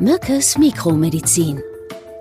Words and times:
Mückes 0.00 0.58
Mikromedizin. 0.58 1.62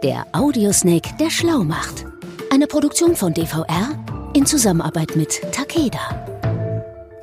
Der 0.02 0.26
Audiosnake, 0.32 1.10
der 1.20 1.30
schlau 1.30 1.66
macht. 1.66 2.06
Eine 2.50 2.68
Produktion 2.68 3.18
von 3.18 3.34
DVR 3.34 4.32
in 4.34 4.46
Zusammenarbeit 4.46 5.18
mit 5.18 5.42
Takeda. 5.52 6.26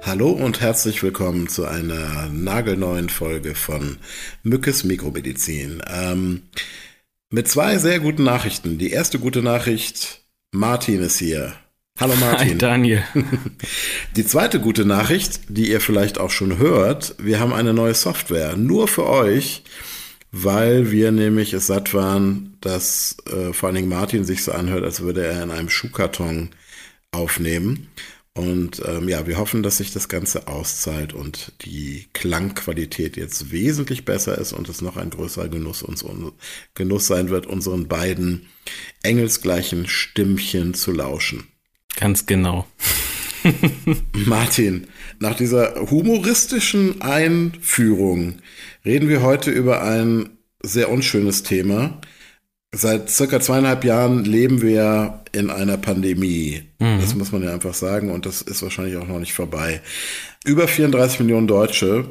Hallo 0.03 0.29
und 0.29 0.61
herzlich 0.61 1.03
willkommen 1.03 1.49
zu 1.49 1.65
einer 1.65 2.29
nagelneuen 2.30 3.09
Folge 3.09 3.54
von 3.54 3.96
Mückes 4.43 4.85
Mikromedizin. 4.85 5.83
Ähm, 5.91 6.43
mit 7.30 7.48
zwei 7.48 7.79
sehr 7.79 8.00
guten 8.00 8.25
Nachrichten. 8.25 8.77
Die 8.77 8.91
erste 8.91 9.19
gute 9.19 9.43
Nachricht, 9.43 10.23
Martin 10.50 11.00
ist 11.00 11.19
hier. 11.19 11.55
Hallo 11.98 12.14
Martin. 12.16 12.48
Hi 12.48 12.59
Daniel. 12.59 13.05
Die 14.16 14.27
zweite 14.27 14.61
gute 14.61 14.84
Nachricht, 14.84 15.41
die 15.48 15.71
ihr 15.71 15.80
vielleicht 15.80 16.19
auch 16.19 16.30
schon 16.30 16.59
hört, 16.59 17.14
wir 17.19 17.41
haben 17.41 17.55
eine 17.55 17.73
neue 17.73 17.95
Software, 17.95 18.57
nur 18.57 18.89
für 18.89 19.07
euch, 19.07 19.62
weil 20.33 20.91
wir 20.91 21.12
nämlich 21.12 21.52
es 21.52 21.66
satt 21.66 21.93
waren, 21.93 22.56
dass 22.61 23.16
äh, 23.27 23.52
vor 23.52 23.69
allen 23.69 23.77
Dingen 23.77 23.88
Martin 23.88 24.25
sich 24.25 24.43
so 24.43 24.52
anhört, 24.52 24.83
als 24.83 25.02
würde 25.02 25.25
er 25.27 25.43
in 25.43 25.51
einem 25.51 25.69
Schuhkarton 25.69 26.51
aufnehmen. 27.12 27.89
Und 28.34 28.83
ähm, 28.87 29.11
ja, 29.11 29.27
wir 29.27 29.37
hoffen, 29.37 29.62
dass 29.62 29.77
sich 29.77 29.92
das 29.92 30.09
Ganze 30.09 30.48
auszahlt 30.48 31.12
und 31.12 31.53
die 31.66 32.09
Klangqualität 32.15 33.19
jetzt 33.19 33.53
wesentlich 33.53 34.06
besser 34.06 34.39
ist 34.39 34.55
und 34.55 34.70
es 34.70 34.80
noch 34.80 34.97
ein 34.97 35.11
größerer 35.11 35.48
Genuss, 35.48 35.83
uns, 35.83 36.03
Genuss 36.75 37.06
sein 37.06 37.28
wird, 37.28 37.45
unseren 37.47 37.89
beiden 37.89 38.47
engelsgleichen 39.03 39.87
Stimmchen 39.87 40.73
zu 40.73 40.92
lauschen. 40.92 41.47
Ganz 41.97 42.25
genau. 42.25 42.67
Martin, 44.27 44.87
nach 45.19 45.37
dieser 45.37 45.91
humoristischen 45.91 47.00
Einführung 47.00 48.34
reden 48.84 49.09
wir 49.09 49.23
heute 49.23 49.50
über 49.50 49.83
ein 49.83 50.30
sehr 50.62 50.91
unschönes 50.91 51.42
Thema. 51.42 52.00
Seit 52.74 53.11
circa 53.11 53.41
zweieinhalb 53.41 53.84
Jahren 53.84 54.25
leben 54.25 54.62
wir 54.62 55.22
in 55.33 55.50
einer 55.50 55.77
Pandemie. 55.77 56.62
Mhm. 56.78 57.00
Das 57.00 57.14
muss 57.14 57.33
man 57.33 57.42
ja 57.42 57.52
einfach 57.52 57.75
sagen 57.75 58.11
und 58.11 58.25
das 58.25 58.42
ist 58.42 58.62
wahrscheinlich 58.62 58.97
auch 58.97 59.06
noch 59.06 59.19
nicht 59.19 59.34
vorbei. 59.34 59.83
Über 60.45 60.69
34 60.69 61.20
Millionen 61.20 61.47
Deutsche 61.47 62.06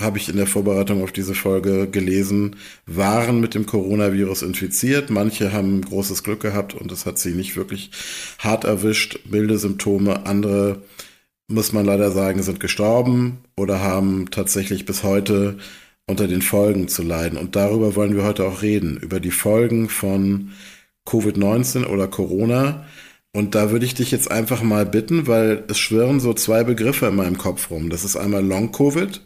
habe 0.00 0.18
ich 0.18 0.28
in 0.28 0.36
der 0.36 0.46
Vorbereitung 0.46 1.02
auf 1.02 1.12
diese 1.12 1.34
Folge 1.34 1.88
gelesen, 1.88 2.56
waren 2.86 3.40
mit 3.40 3.54
dem 3.54 3.64
Coronavirus 3.66 4.42
infiziert. 4.42 5.08
Manche 5.08 5.52
haben 5.52 5.82
großes 5.82 6.24
Glück 6.24 6.40
gehabt 6.40 6.74
und 6.74 6.90
es 6.90 7.06
hat 7.06 7.18
sie 7.18 7.32
nicht 7.32 7.56
wirklich 7.56 7.90
hart 8.38 8.64
erwischt, 8.64 9.20
milde 9.30 9.56
Symptome. 9.56 10.26
Andere, 10.26 10.82
muss 11.46 11.72
man 11.72 11.84
leider 11.86 12.10
sagen, 12.10 12.42
sind 12.42 12.58
gestorben 12.58 13.38
oder 13.56 13.80
haben 13.80 14.30
tatsächlich 14.30 14.84
bis 14.84 15.04
heute 15.04 15.58
unter 16.06 16.26
den 16.26 16.42
Folgen 16.42 16.88
zu 16.88 17.02
leiden. 17.02 17.38
Und 17.38 17.54
darüber 17.54 17.94
wollen 17.94 18.16
wir 18.16 18.24
heute 18.24 18.44
auch 18.46 18.62
reden, 18.62 18.96
über 18.96 19.20
die 19.20 19.30
Folgen 19.30 19.88
von 19.88 20.50
Covid-19 21.06 21.86
oder 21.86 22.08
Corona. 22.08 22.84
Und 23.32 23.54
da 23.54 23.70
würde 23.70 23.86
ich 23.86 23.94
dich 23.94 24.10
jetzt 24.10 24.30
einfach 24.30 24.62
mal 24.62 24.86
bitten, 24.86 25.28
weil 25.28 25.64
es 25.68 25.78
schwirren 25.78 26.20
so 26.20 26.34
zwei 26.34 26.64
Begriffe 26.64 27.06
in 27.06 27.16
meinem 27.16 27.38
Kopf 27.38 27.70
rum. 27.70 27.90
Das 27.90 28.04
ist 28.04 28.16
einmal 28.16 28.44
Long-Covid 28.44 29.20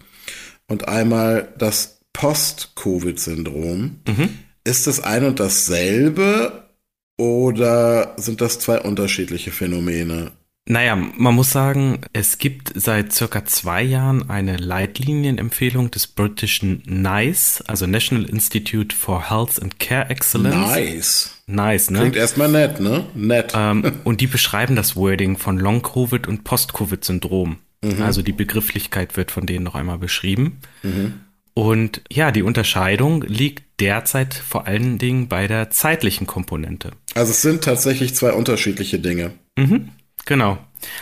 und 0.69 0.89
einmal 0.89 1.53
das 1.59 2.01
Post-Covid-Syndrom. 2.13 4.01
Mhm. 4.07 4.39
Ist 4.65 4.87
das 4.87 5.01
ein 5.01 5.25
und 5.25 5.41
dasselbe 5.41 6.69
oder 7.17 8.15
sind 8.17 8.41
das 8.41 8.59
zwei 8.59 8.81
unterschiedliche 8.81 9.51
Phänomene? 9.51 10.33
Naja, 10.71 10.97
man 10.97 11.35
muss 11.35 11.51
sagen, 11.51 12.03
es 12.13 12.37
gibt 12.37 12.73
seit 12.75 13.15
circa 13.15 13.47
zwei 13.47 13.83
Jahren 13.83 14.29
eine 14.29 14.59
Leitlinienempfehlung 14.59 15.91
des 15.91 16.07
britischen 16.07 16.83
NICE, 16.85 17.63
also 17.67 17.87
National 17.87 18.27
Institute 18.27 18.95
for 18.95 19.31
Health 19.31 19.63
and 19.63 19.79
Care 19.79 20.11
Excellence. 20.11 20.69
Nice. 20.69 21.31
Nice, 21.47 21.91
ne? 21.91 22.01
Klingt 22.01 22.17
erstmal 22.17 22.51
nett, 22.51 22.81
ne? 22.81 23.07
Nett. 23.15 23.55
Ähm, 23.57 23.93
und 24.05 24.21
die 24.21 24.27
beschreiben 24.27 24.77
das 24.77 24.95
Wording 24.95 25.39
von 25.39 25.57
Long-Covid 25.57 26.29
und 26.29 26.45
Post-Covid-Syndrom. 26.45 27.57
Mhm. 27.83 28.03
Also 28.03 28.23
die 28.23 28.33
Begrifflichkeit 28.33 29.17
wird 29.17 29.31
von 29.31 29.47
denen 29.47 29.65
noch 29.65 29.75
einmal 29.75 29.99
beschrieben. 29.99 30.61
Mhm. 30.83 31.21
Und 31.55 32.03
ja, 32.11 32.31
die 32.31 32.43
Unterscheidung 32.43 33.23
liegt 33.23 33.81
derzeit 33.81 34.35
vor 34.35 34.67
allen 34.69 34.99
Dingen 34.99 35.29
bei 35.29 35.49
der 35.49 35.71
zeitlichen 35.71 36.27
Komponente. 36.27 36.93
Also 37.15 37.33
es 37.33 37.43
sind 37.43 37.65
tatsächlich 37.65 38.15
zwei 38.15 38.33
unterschiedliche 38.33 39.01
Dinge. 39.01 39.33
Mhm, 39.57 39.89
genau. 40.25 40.59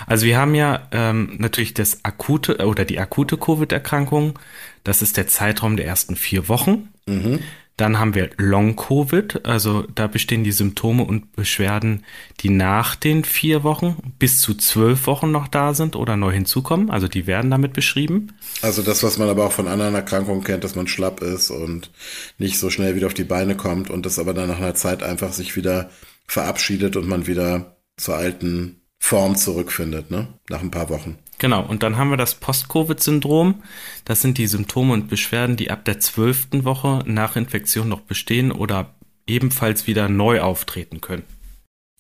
Also 0.07 0.25
wir 0.25 0.39
haben 0.39 0.55
ja 0.55 0.89
ähm, 0.93 1.37
natürlich 1.39 1.75
das 1.75 2.05
akute 2.05 2.67
oder 2.67 2.87
die 2.87 2.99
akute 2.99 3.37
Covid-Erkrankung. 3.37 4.39
Das 4.83 5.03
ist 5.03 5.19
der 5.19 5.27
Zeitraum 5.27 5.77
der 5.77 5.87
ersten 5.87 6.17
vier 6.17 6.49
Wochen. 6.49 6.89
Mhm. 7.07 7.41
Dann 7.77 7.99
haben 7.99 8.15
wir 8.15 8.31
Long-Covid, 8.39 9.45
also 9.45 9.83
da 9.95 10.07
bestehen 10.07 10.45
die 10.45 10.53
Symptome 10.53 11.05
und 11.05 11.37
Beschwerden, 11.37 12.05
die 12.41 12.49
nach 12.49 12.97
den 12.97 13.23
vier 13.23 13.65
Wochen 13.65 14.15
bis 14.19 14.41
zu 14.41 14.55
zwölf 14.55 15.07
Wochen 15.07 15.31
noch 15.31 15.47
da 15.47 15.75
sind 15.75 15.95
oder 15.95 16.17
neu 16.17 16.33
hinzukommen. 16.33 16.91
Also 16.91 17.07
die 17.07 17.27
werden 17.27 17.51
damit 17.51 17.75
beschrieben. 17.75 18.33
Also 18.63 18.81
das, 18.81 19.03
was 19.03 19.19
man 19.19 19.29
aber 19.29 19.45
auch 19.45 19.53
von 19.53 19.69
anderen 19.69 19.95
Erkrankungen 19.95 20.43
kennt, 20.43 20.65
dass 20.65 20.75
man 20.75 20.89
schlapp 20.89 21.21
ist 21.21 21.51
und 21.51 21.91
nicht 22.39 22.59
so 22.59 22.71
schnell 22.71 22.95
wieder 22.95 23.09
auf 23.09 23.15
die 23.15 23.25
Beine 23.25 23.57
kommt 23.57 23.91
und 23.91 24.07
das 24.07 24.19
aber 24.19 24.33
dann 24.33 24.49
nach 24.49 24.59
einer 24.59 24.75
Zeit 24.75 25.03
einfach 25.03 25.35
sich 25.35 25.55
wieder 25.55 25.91
verabschiedet 26.27 26.97
und 26.97 27.07
man 27.07 27.27
wieder 27.27 27.77
zur 27.99 28.17
alten 28.17 28.81
Form 28.99 29.37
zurückfindet, 29.37 30.11
ne? 30.11 30.29
Nach 30.49 30.63
ein 30.63 30.71
paar 30.71 30.89
Wochen. 30.89 31.19
Genau, 31.39 31.65
und 31.65 31.83
dann 31.83 31.97
haben 31.97 32.11
wir 32.11 32.17
das 32.17 32.35
Post-Covid-Syndrom. 32.37 33.63
Das 34.05 34.23
sind 34.23 34.39
die 34.39 34.47
Symptome 34.47 34.95
und 34.95 35.09
Beschwerden, 35.09 35.57
die 35.57 35.71
ab 35.71 35.85
der 35.85 36.01
zwölften 36.01 36.65
Woche 36.65 37.03
nach 37.07 37.37
Infektion 37.37 37.89
noch 37.89 38.01
bestehen 38.01 38.53
oder 38.53 38.95
ebenfalls 39.27 39.87
wieder 39.87 40.09
neu 40.09 40.41
auftreten 40.41 41.01
können. 41.01 41.25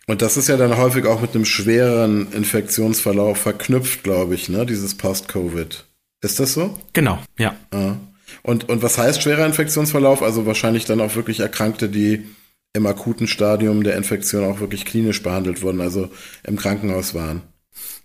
Und 0.07 0.23
das 0.23 0.37
ist 0.37 0.49
ja 0.49 0.57
dann 0.57 0.77
häufig 0.77 1.05
auch 1.07 1.21
mit 1.21 1.35
einem 1.35 1.45
schwereren 1.45 2.33
Infektionsverlauf 2.33 3.39
verknüpft, 3.39 4.05
glaube 4.05 4.37
ich, 4.37 4.49
ne? 4.49 4.65
Dieses 4.65 4.97
Post-Covid. 4.97 5.85
Ist 6.23 6.41
das 6.41 6.55
so? 6.55 6.79
Genau, 6.93 7.19
ja. 7.39 7.57
Ah. 7.73 7.97
Und, 8.43 8.69
und 8.69 8.83
was 8.83 8.99
heißt 8.99 9.23
schwerer 9.23 9.45
Infektionsverlauf? 9.45 10.23
Also 10.23 10.47
wahrscheinlich 10.47 10.85
dann 10.85 11.01
auch 11.01 11.17
wirklich 11.17 11.41
Erkrankte, 11.41 11.89
die 11.89 12.25
im 12.73 12.87
akuten 12.87 13.27
Stadium 13.27 13.83
der 13.83 13.97
Infektion 13.97 14.45
auch 14.45 14.61
wirklich 14.61 14.85
klinisch 14.85 15.23
behandelt 15.23 15.63
wurden, 15.63 15.81
also 15.81 16.11
im 16.45 16.57
Krankenhaus 16.57 17.15
waren. 17.15 17.43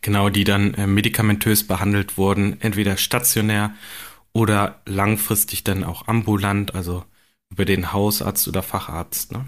Genau, 0.02 0.30
die 0.30 0.44
dann 0.44 0.74
äh, 0.74 0.88
medikamentös 0.88 1.68
behandelt 1.68 2.18
wurden, 2.18 2.58
entweder 2.62 2.98
stationär 2.98 3.74
oder 4.34 4.82
langfristig 4.86 5.64
dann 5.64 5.84
auch 5.84 6.08
ambulant, 6.08 6.74
also 6.74 7.04
über 7.52 7.66
den 7.66 7.94
Hausarzt 7.94 8.48
oder 8.48 8.64
Facharzt. 8.64 9.32
Ne? 9.32 9.46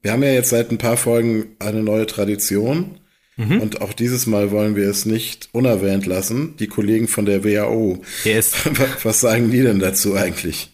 Wir 0.00 0.12
haben 0.12 0.22
ja 0.22 0.32
jetzt 0.32 0.50
seit 0.50 0.70
ein 0.70 0.78
paar 0.78 0.96
Folgen 0.96 1.56
eine 1.58 1.82
neue 1.82 2.06
Tradition. 2.06 2.98
Mhm. 3.36 3.60
Und 3.60 3.80
auch 3.80 3.92
dieses 3.92 4.26
Mal 4.26 4.50
wollen 4.50 4.76
wir 4.76 4.88
es 4.88 5.06
nicht 5.06 5.48
unerwähnt 5.52 6.06
lassen. 6.06 6.56
Die 6.58 6.66
Kollegen 6.66 7.08
von 7.08 7.24
der 7.24 7.44
WHO. 7.44 8.02
Yes. 8.24 8.52
Was 9.02 9.20
sagen 9.20 9.50
die 9.50 9.62
denn 9.62 9.78
dazu 9.78 10.14
eigentlich? 10.14 10.70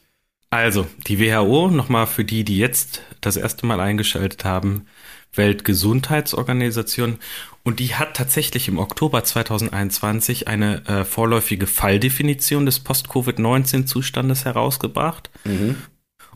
Also, 0.50 0.86
die 1.06 1.20
WHO, 1.20 1.68
nochmal 1.68 2.06
für 2.06 2.24
die, 2.24 2.42
die 2.42 2.58
jetzt 2.58 3.02
das 3.20 3.36
erste 3.36 3.66
Mal 3.66 3.80
eingeschaltet 3.80 4.44
haben, 4.44 4.86
Weltgesundheitsorganisation. 5.34 7.18
Und 7.62 7.80
die 7.80 7.94
hat 7.94 8.14
tatsächlich 8.14 8.68
im 8.68 8.78
Oktober 8.78 9.24
2021 9.24 10.48
eine 10.48 10.86
äh, 10.86 11.04
vorläufige 11.04 11.66
Falldefinition 11.66 12.66
des 12.66 12.80
Post-Covid-19-Zustandes 12.80 14.44
herausgebracht. 14.44 15.30
Mhm. 15.44 15.76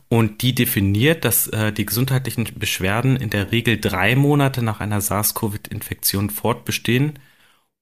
Und 0.09 0.43
die 0.43 0.53
definiert, 0.53 1.25
dass 1.25 1.47
äh, 1.47 1.71
die 1.71 1.85
gesundheitlichen 1.85 2.47
Beschwerden 2.55 3.15
in 3.15 3.31
der 3.31 3.51
Regel 3.51 3.79
drei 3.79 4.15
Monate 4.15 4.61
nach 4.61 4.79
einer 4.79 5.01
SARS-CoV-Infektion 5.01 6.29
fortbestehen 6.29 7.17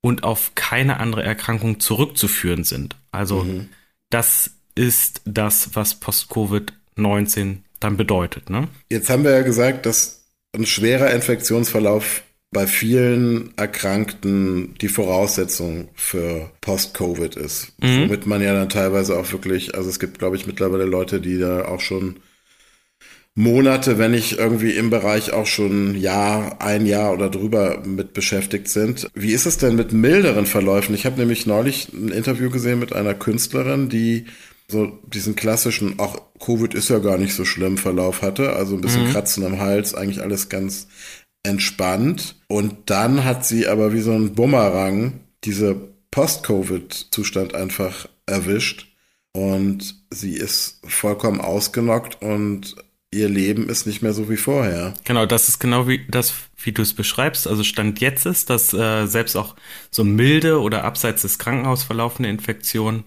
und 0.01 0.23
auf 0.23 0.53
keine 0.55 0.99
andere 0.99 1.23
Erkrankung 1.23 1.79
zurückzuführen 1.79 2.63
sind. 2.63 2.95
Also 3.11 3.43
mhm. 3.43 3.69
das 4.09 4.51
ist 4.75 5.21
das, 5.25 5.75
was 5.75 5.95
Post-Covid-19 5.95 7.57
dann 7.79 7.97
bedeutet. 7.97 8.49
Ne? 8.49 8.67
Jetzt 8.89 9.09
haben 9.09 9.23
wir 9.23 9.31
ja 9.31 9.41
gesagt, 9.41 9.85
dass 9.85 10.20
ein 10.53 10.65
schwerer 10.65 11.11
Infektionsverlauf 11.11 12.23
bei 12.51 12.67
vielen 12.67 13.53
Erkrankten 13.57 14.75
die 14.81 14.89
Voraussetzung 14.89 15.87
für 15.95 16.51
Post-Covid 16.59 17.35
ist. 17.37 17.73
Mhm. 17.81 18.03
Womit 18.03 18.25
man 18.25 18.41
ja 18.41 18.53
dann 18.53 18.67
teilweise 18.67 19.17
auch 19.17 19.31
wirklich, 19.31 19.75
also 19.75 19.89
es 19.89 19.99
gibt, 19.99 20.19
glaube 20.19 20.35
ich, 20.35 20.47
mittlerweile 20.47 20.83
Leute, 20.83 21.21
die 21.21 21.37
da 21.37 21.65
auch 21.65 21.79
schon 21.79 22.17
Monate, 23.33 23.97
wenn 23.97 24.11
nicht 24.11 24.37
irgendwie 24.37 24.71
im 24.71 24.89
Bereich 24.89 25.31
auch 25.31 25.45
schon 25.45 25.95
Jahr, 25.95 26.61
ein 26.61 26.85
Jahr 26.85 27.13
oder 27.13 27.29
drüber 27.29 27.81
mit 27.85 28.11
beschäftigt 28.11 28.67
sind. 28.67 29.09
Wie 29.13 29.31
ist 29.31 29.45
es 29.45 29.57
denn 29.57 29.75
mit 29.77 29.93
milderen 29.93 30.45
Verläufen? 30.45 30.93
Ich 30.93 31.05
habe 31.05 31.17
nämlich 31.17 31.45
neulich 31.45 31.93
ein 31.93 32.09
Interview 32.09 32.49
gesehen 32.49 32.79
mit 32.79 32.91
einer 32.91 33.13
Künstlerin, 33.13 33.87
die 33.87 34.25
so 34.71 34.99
diesen 35.05 35.35
klassischen, 35.35 35.99
auch 35.99 36.21
Covid 36.39 36.73
ist 36.73 36.89
ja 36.89 36.99
gar 36.99 37.17
nicht 37.17 37.35
so 37.35 37.45
schlimm 37.45 37.77
Verlauf 37.77 38.21
hatte, 38.21 38.53
also 38.53 38.75
ein 38.75 38.81
bisschen 38.81 39.07
mhm. 39.07 39.11
Kratzen 39.11 39.45
am 39.45 39.59
Hals, 39.59 39.93
eigentlich 39.93 40.21
alles 40.21 40.49
ganz 40.49 40.87
entspannt. 41.43 42.35
Und 42.47 42.89
dann 42.89 43.23
hat 43.23 43.45
sie 43.45 43.67
aber 43.67 43.93
wie 43.93 44.01
so 44.01 44.11
ein 44.11 44.33
Bumerang 44.33 45.19
diese 45.43 45.75
Post-Covid-Zustand 46.11 47.55
einfach 47.55 48.07
erwischt. 48.25 48.87
Und 49.33 49.95
sie 50.09 50.35
ist 50.35 50.81
vollkommen 50.85 51.39
ausgenockt 51.39 52.21
und 52.21 52.75
ihr 53.11 53.29
Leben 53.29 53.69
ist 53.69 53.85
nicht 53.85 54.01
mehr 54.01 54.13
so 54.13 54.29
wie 54.29 54.37
vorher. 54.37 54.93
Genau, 55.03 55.25
das 55.25 55.49
ist 55.49 55.59
genau 55.59 55.87
wie 55.87 56.05
das, 56.09 56.33
wie 56.57 56.71
du 56.71 56.81
es 56.81 56.93
beschreibst. 56.93 57.47
Also 57.47 57.63
Stand 57.63 57.99
jetzt 58.01 58.25
ist, 58.25 58.49
dass 58.49 58.73
äh, 58.73 59.05
selbst 59.05 59.35
auch 59.35 59.55
so 59.89 60.03
milde 60.03 60.61
oder 60.61 60.83
abseits 60.83 61.21
des 61.21 61.39
Krankenhaus 61.39 61.83
verlaufende 61.83 62.29
Infektionen 62.29 63.03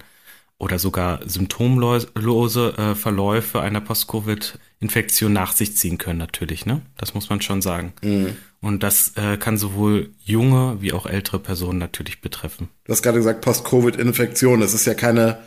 oder 0.57 0.79
sogar 0.79 1.19
symptomlose 1.27 2.77
äh, 2.77 2.95
Verläufe 2.95 3.61
einer 3.61 3.81
Post-Covid-Infektion 3.81 5.33
nach 5.33 5.53
sich 5.53 5.75
ziehen 5.75 5.97
können, 5.97 6.19
natürlich, 6.19 6.65
ne? 6.65 6.81
Das 6.97 7.13
muss 7.13 7.29
man 7.29 7.41
schon 7.41 7.61
sagen. 7.61 7.93
Mhm. 8.01 8.37
Und 8.61 8.81
das 8.81 9.13
äh, 9.15 9.37
kann 9.37 9.57
sowohl 9.57 10.11
junge 10.23 10.77
wie 10.79 10.93
auch 10.93 11.05
ältere 11.05 11.39
Personen 11.39 11.77
natürlich 11.77 12.21
betreffen. 12.21 12.69
Du 12.85 12.93
hast 12.93 13.03
gerade 13.03 13.17
gesagt, 13.17 13.41
Post-Covid-Infektion. 13.41 14.61
Das 14.61 14.73
ist 14.73 14.85
ja 14.85 14.93
keine 14.93 15.39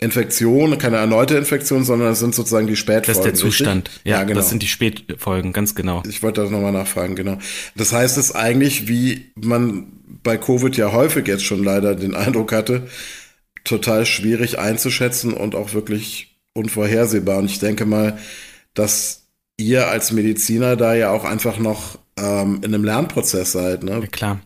Infektion, 0.00 0.78
keine 0.78 0.96
erneute 0.96 1.36
Infektion, 1.36 1.84
sondern 1.84 2.08
das 2.08 2.20
sind 2.20 2.34
sozusagen 2.34 2.66
die 2.66 2.76
Spätfolgen. 2.76 3.06
Das 3.06 3.18
ist 3.18 3.24
der 3.24 3.34
Zustand. 3.34 3.90
Ja, 4.04 4.18
ja, 4.18 4.24
genau. 4.24 4.38
Das 4.40 4.48
sind 4.48 4.62
die 4.62 4.68
Spätfolgen, 4.68 5.52
ganz 5.52 5.74
genau. 5.74 6.02
Ich 6.08 6.22
wollte 6.22 6.40
das 6.40 6.50
nochmal 6.50 6.72
nachfragen, 6.72 7.16
genau. 7.16 7.38
Das 7.74 7.92
heißt 7.92 8.16
es 8.16 8.34
eigentlich, 8.34 8.88
wie 8.88 9.32
man 9.34 9.92
bei 10.22 10.36
Covid 10.36 10.76
ja 10.76 10.92
häufig 10.92 11.26
jetzt 11.26 11.44
schon 11.44 11.64
leider 11.64 11.94
den 11.96 12.14
Eindruck 12.14 12.52
hatte, 12.52 12.88
total 13.68 14.06
schwierig 14.06 14.58
einzuschätzen 14.58 15.32
und 15.32 15.54
auch 15.54 15.74
wirklich 15.74 16.38
unvorhersehbar. 16.54 17.38
Und 17.38 17.46
ich 17.46 17.58
denke 17.58 17.86
mal, 17.86 18.18
dass 18.74 19.28
ihr 19.56 19.88
als 19.88 20.12
Mediziner 20.12 20.76
da 20.76 20.94
ja 20.94 21.10
auch 21.10 21.24
einfach 21.24 21.58
noch 21.58 21.98
ähm, 22.16 22.60
in 22.62 22.74
einem 22.74 22.84
Lernprozess 22.84 23.52
seid. 23.52 23.82
Ne? 23.82 24.00
Ja, 24.00 24.06
klar. 24.06 24.40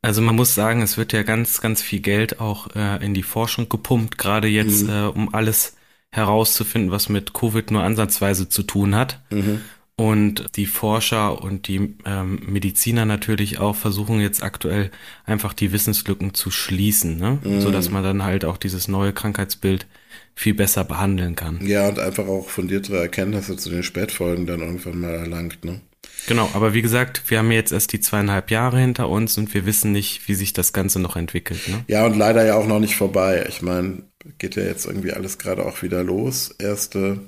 Also 0.00 0.22
man 0.22 0.36
muss 0.36 0.54
sagen, 0.54 0.80
es 0.82 0.96
wird 0.96 1.12
ja 1.12 1.22
ganz, 1.22 1.60
ganz 1.60 1.82
viel 1.82 2.00
Geld 2.00 2.40
auch 2.40 2.74
äh, 2.76 3.04
in 3.04 3.14
die 3.14 3.24
Forschung 3.24 3.68
gepumpt, 3.68 4.16
gerade 4.16 4.46
jetzt, 4.46 4.84
mhm. 4.84 4.90
äh, 4.90 5.06
um 5.06 5.34
alles 5.34 5.74
herauszufinden, 6.10 6.90
was 6.90 7.08
mit 7.08 7.34
Covid 7.34 7.70
nur 7.70 7.82
ansatzweise 7.82 8.48
zu 8.48 8.62
tun 8.62 8.94
hat. 8.94 9.20
Mhm. 9.30 9.60
Und 9.98 10.54
die 10.54 10.66
Forscher 10.66 11.42
und 11.42 11.66
die 11.66 11.96
ähm, 12.06 12.38
Mediziner 12.46 13.04
natürlich 13.04 13.58
auch 13.58 13.74
versuchen 13.74 14.20
jetzt 14.20 14.44
aktuell 14.44 14.92
einfach 15.24 15.52
die 15.52 15.72
Wissenslücken 15.72 16.34
zu 16.34 16.52
schließen, 16.52 17.18
ne? 17.18 17.40
Mhm. 17.42 17.60
so 17.60 17.72
dass 17.72 17.90
man 17.90 18.04
dann 18.04 18.22
halt 18.22 18.44
auch 18.44 18.58
dieses 18.58 18.86
neue 18.86 19.12
Krankheitsbild 19.12 19.88
viel 20.36 20.54
besser 20.54 20.84
behandeln 20.84 21.34
kann. 21.34 21.58
Ja, 21.66 21.88
und 21.88 21.98
einfach 21.98 22.28
auch 22.28 22.48
fundiertere 22.48 23.00
Erkenntnisse 23.00 23.56
zu 23.56 23.70
den 23.70 23.82
Spätfolgen 23.82 24.46
dann 24.46 24.60
irgendwann 24.60 25.00
mal 25.00 25.14
erlangt. 25.14 25.64
Ne? 25.64 25.80
Genau, 26.28 26.48
aber 26.54 26.74
wie 26.74 26.82
gesagt, 26.82 27.24
wir 27.26 27.38
haben 27.38 27.50
jetzt 27.50 27.72
erst 27.72 27.92
die 27.92 27.98
zweieinhalb 27.98 28.52
Jahre 28.52 28.78
hinter 28.78 29.08
uns 29.08 29.36
und 29.36 29.52
wir 29.52 29.66
wissen 29.66 29.90
nicht, 29.90 30.28
wie 30.28 30.34
sich 30.34 30.52
das 30.52 30.72
Ganze 30.72 31.00
noch 31.00 31.16
entwickelt. 31.16 31.66
Ne? 31.66 31.84
Ja, 31.88 32.06
und 32.06 32.16
leider 32.16 32.46
ja 32.46 32.54
auch 32.54 32.68
noch 32.68 32.78
nicht 32.78 32.94
vorbei. 32.94 33.44
Ich 33.48 33.62
meine, 33.62 34.04
geht 34.38 34.54
ja 34.54 34.62
jetzt 34.62 34.86
irgendwie 34.86 35.12
alles 35.12 35.38
gerade 35.38 35.66
auch 35.66 35.82
wieder 35.82 36.04
los. 36.04 36.54
Erste 36.58 37.18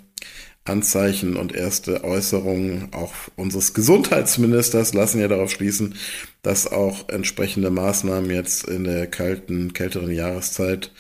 Anzeichen 0.71 1.37
und 1.37 1.55
erste 1.55 2.05
Äußerungen 2.05 2.89
auch 2.93 3.13
unseres 3.37 3.75
Gesundheitsministers 3.75 4.95
lassen 4.95 5.21
ja 5.21 5.29
darauf 5.29 5.51
schließen, 5.51 5.97
dass 6.43 6.71
auch 6.71 7.09
entsprechende 7.09 7.71
Maßnahmen 7.71 8.31
jetzt 8.31 8.69
in 8.69 8.85
der 8.85 9.07
kalten, 9.07 9.73
kälteren 9.73 10.11
Jahreszeit 10.11 10.93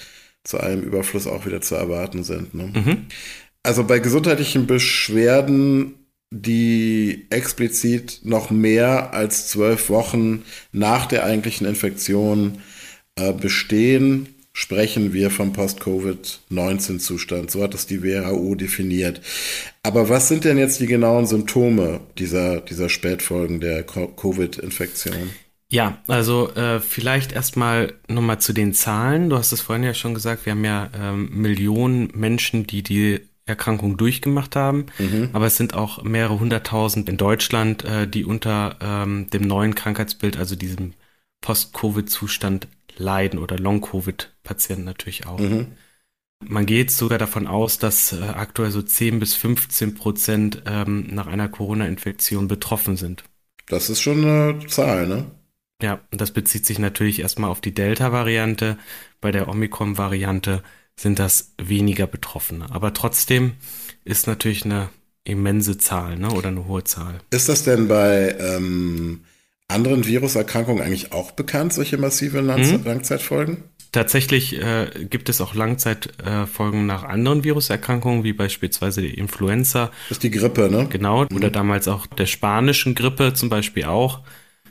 zu 0.45 0.59
einem 0.59 0.83
Überfluss 0.83 1.27
auch 1.27 1.47
wieder 1.47 1.61
zu 1.61 1.75
erwarten 1.75 2.25
sind. 2.25 2.55
Ne? 2.55 2.73
Mhm. 2.75 3.07
Also 3.63 3.85
bei 3.85 3.99
gesundheitlichen 3.99 4.67
Beschwerden, 4.67 5.95
die 6.31 7.27
explizit 7.31 8.21
noch 8.25 8.51
mehr 8.51 9.13
als 9.13 9.49
zwölf 9.49 9.91
Wochen 9.91 10.45
nach 10.73 11.07
der 11.07 11.25
eigentlichen 11.25 11.67
Infektion 11.67 12.63
äh, 13.17 13.33
bestehen, 13.33 14.35
sprechen 14.61 15.15
wir 15.15 15.31
vom 15.31 15.55
Post-Covid-19-Zustand. 15.55 17.51
So 17.51 17.63
hat 17.63 17.73
es 17.73 17.87
die 17.87 18.03
WHO 18.03 18.55
definiert. 18.55 19.23
Aber 19.83 20.11
was 20.11 20.29
sind 20.29 20.45
denn 20.45 20.59
jetzt 20.59 20.81
die 20.81 20.87
genauen 20.87 21.27
Symptome 21.27 22.01
dieser, 22.19 22.61
dieser 22.61 22.91
Spätfolgen 22.91 23.61
der 23.61 23.85
Covid-Infektion? 23.85 25.31
Ja, 25.71 26.03
also 26.09 26.53
äh, 26.53 26.79
vielleicht 26.79 27.33
erstmal 27.33 27.95
nochmal 28.07 28.39
zu 28.41 28.53
den 28.53 28.75
Zahlen. 28.75 29.31
Du 29.31 29.39
hast 29.39 29.53
es 29.53 29.63
vorhin 29.63 29.85
ja 29.85 29.95
schon 29.95 30.13
gesagt, 30.13 30.45
wir 30.45 30.53
haben 30.53 30.65
ja 30.65 30.91
ähm, 30.95 31.31
Millionen 31.33 32.11
Menschen, 32.15 32.67
die 32.67 32.83
die 32.83 33.21
Erkrankung 33.47 33.97
durchgemacht 33.97 34.57
haben, 34.57 34.87
mhm. 34.99 35.31
aber 35.33 35.47
es 35.47 35.57
sind 35.57 35.75
auch 35.75 36.03
mehrere 36.03 36.39
hunderttausend 36.39 37.09
in 37.09 37.17
Deutschland, 37.17 37.83
äh, 37.85 38.07
die 38.07 38.27
unter 38.27 38.77
ähm, 38.83 39.31
dem 39.31 39.43
neuen 39.43 39.75
Krankheitsbild, 39.75 40.37
also 40.37 40.55
diesem 40.55 40.93
Post-Covid-Zustand 41.41 42.69
leiden 43.01 43.39
oder 43.39 43.59
Long-Covid-Patienten 43.59 44.85
natürlich 44.85 45.27
auch. 45.27 45.39
Mhm. 45.39 45.73
Man 46.43 46.65
geht 46.67 46.91
sogar 46.91 47.19
davon 47.19 47.47
aus, 47.47 47.79
dass 47.79 48.13
äh, 48.13 48.23
aktuell 48.23 48.71
so 48.71 48.81
10 48.81 49.21
bis 49.21 49.35
15 49.35 49.95
Prozent 49.95 50.63
ähm, 50.67 51.09
nach 51.11 51.27
einer 51.27 51.49
Corona-Infektion 51.49 52.49
betroffen 52.49 52.97
sind. 52.97 53.25
Das 53.67 53.91
ist 53.91 54.01
schon 54.01 54.25
eine 54.25 54.67
Zahl, 54.67 55.07
ne? 55.07 55.27
Ja, 55.83 56.01
das 56.11 56.33
bezieht 56.33 56.67
sich 56.67 56.79
natürlich 56.79 57.21
erstmal 57.21 57.51
auf 57.51 57.61
die 57.61 57.75
Delta-Variante. 57.75 58.79
Bei 59.21 59.33
der 59.33 59.49
Omikron-Variante 59.49 60.63
sind 60.97 61.19
das 61.19 61.55
weniger 61.61 62.07
Betroffene. 62.07 62.67
Aber 62.71 62.93
trotzdem 62.93 63.53
ist 64.05 64.27
natürlich 64.27 64.65
eine 64.65 64.91
immense 65.25 65.79
Zahl 65.79 66.19
ne? 66.19 66.31
oder 66.31 66.49
eine 66.49 66.67
hohe 66.67 66.85
Zahl. 66.85 67.21
Ist 67.31 67.49
das 67.49 67.63
denn 67.63 67.89
bei 67.89 68.37
ähm, 68.39 69.25
anderen 69.71 70.07
Viruserkrankungen 70.07 70.83
eigentlich 70.83 71.13
auch 71.13 71.33
bekannt, 71.33 71.73
solche 71.73 71.99
massive 71.99 72.41
Lang 72.41 72.61
mhm. 72.61 72.85
Langzeitfolgen? 72.85 73.65
Tatsächlich 73.93 74.57
äh, 74.57 74.89
gibt 75.09 75.29
es 75.29 75.41
auch 75.41 75.55
Langzeitfolgen 75.55 76.81
äh, 76.83 76.85
nach 76.85 77.03
anderen 77.03 77.43
Viruserkrankungen, 77.43 78.23
wie 78.23 78.33
beispielsweise 78.33 79.03
die 79.03 79.15
Influenza. 79.15 79.91
Das 80.09 80.19
ist 80.19 80.23
die 80.23 80.31
Grippe, 80.31 80.71
ne? 80.71 80.87
Genau, 80.89 81.23
mhm. 81.23 81.37
oder 81.37 81.51
damals 81.51 81.89
auch 81.89 82.07
der 82.07 82.27
spanischen 82.27 82.95
Grippe 82.95 83.35
zum 83.35 83.49
Beispiel 83.49 83.85
auch. 83.85 84.21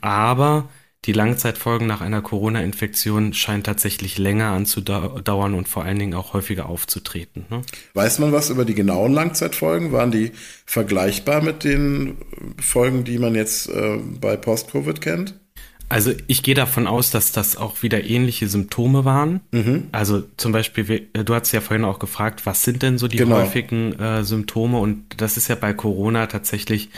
Aber 0.00 0.70
die 1.06 1.12
Langzeitfolgen 1.12 1.86
nach 1.86 2.02
einer 2.02 2.20
Corona-Infektion 2.20 3.32
scheinen 3.32 3.62
tatsächlich 3.62 4.18
länger 4.18 4.50
anzudauern 4.50 5.54
und 5.54 5.66
vor 5.66 5.84
allen 5.84 5.98
Dingen 5.98 6.14
auch 6.14 6.34
häufiger 6.34 6.66
aufzutreten. 6.66 7.46
Ne? 7.48 7.62
Weiß 7.94 8.18
man 8.18 8.32
was 8.32 8.50
über 8.50 8.66
die 8.66 8.74
genauen 8.74 9.12
Langzeitfolgen? 9.12 9.92
Waren 9.92 10.10
die 10.10 10.32
vergleichbar 10.66 11.42
mit 11.42 11.64
den 11.64 12.18
Folgen, 12.60 13.04
die 13.04 13.18
man 13.18 13.34
jetzt 13.34 13.70
äh, 13.70 13.98
bei 14.20 14.36
Post-Covid 14.36 15.00
kennt? 15.00 15.40
Also 15.88 16.12
ich 16.28 16.44
gehe 16.44 16.54
davon 16.54 16.86
aus, 16.86 17.10
dass 17.10 17.32
das 17.32 17.56
auch 17.56 17.82
wieder 17.82 18.04
ähnliche 18.04 18.46
Symptome 18.46 19.04
waren. 19.04 19.40
Mhm. 19.50 19.88
Also 19.90 20.22
zum 20.36 20.52
Beispiel, 20.52 21.08
äh, 21.14 21.24
du 21.24 21.34
hast 21.34 21.50
ja 21.50 21.62
vorhin 21.62 21.84
auch 21.84 21.98
gefragt, 21.98 22.44
was 22.44 22.62
sind 22.62 22.82
denn 22.82 22.98
so 22.98 23.08
die 23.08 23.16
genau. 23.16 23.38
häufigen 23.38 23.98
äh, 23.98 24.22
Symptome? 24.22 24.78
Und 24.78 25.20
das 25.20 25.38
ist 25.38 25.48
ja 25.48 25.54
bei 25.54 25.72
Corona 25.72 26.26
tatsächlich 26.26 26.90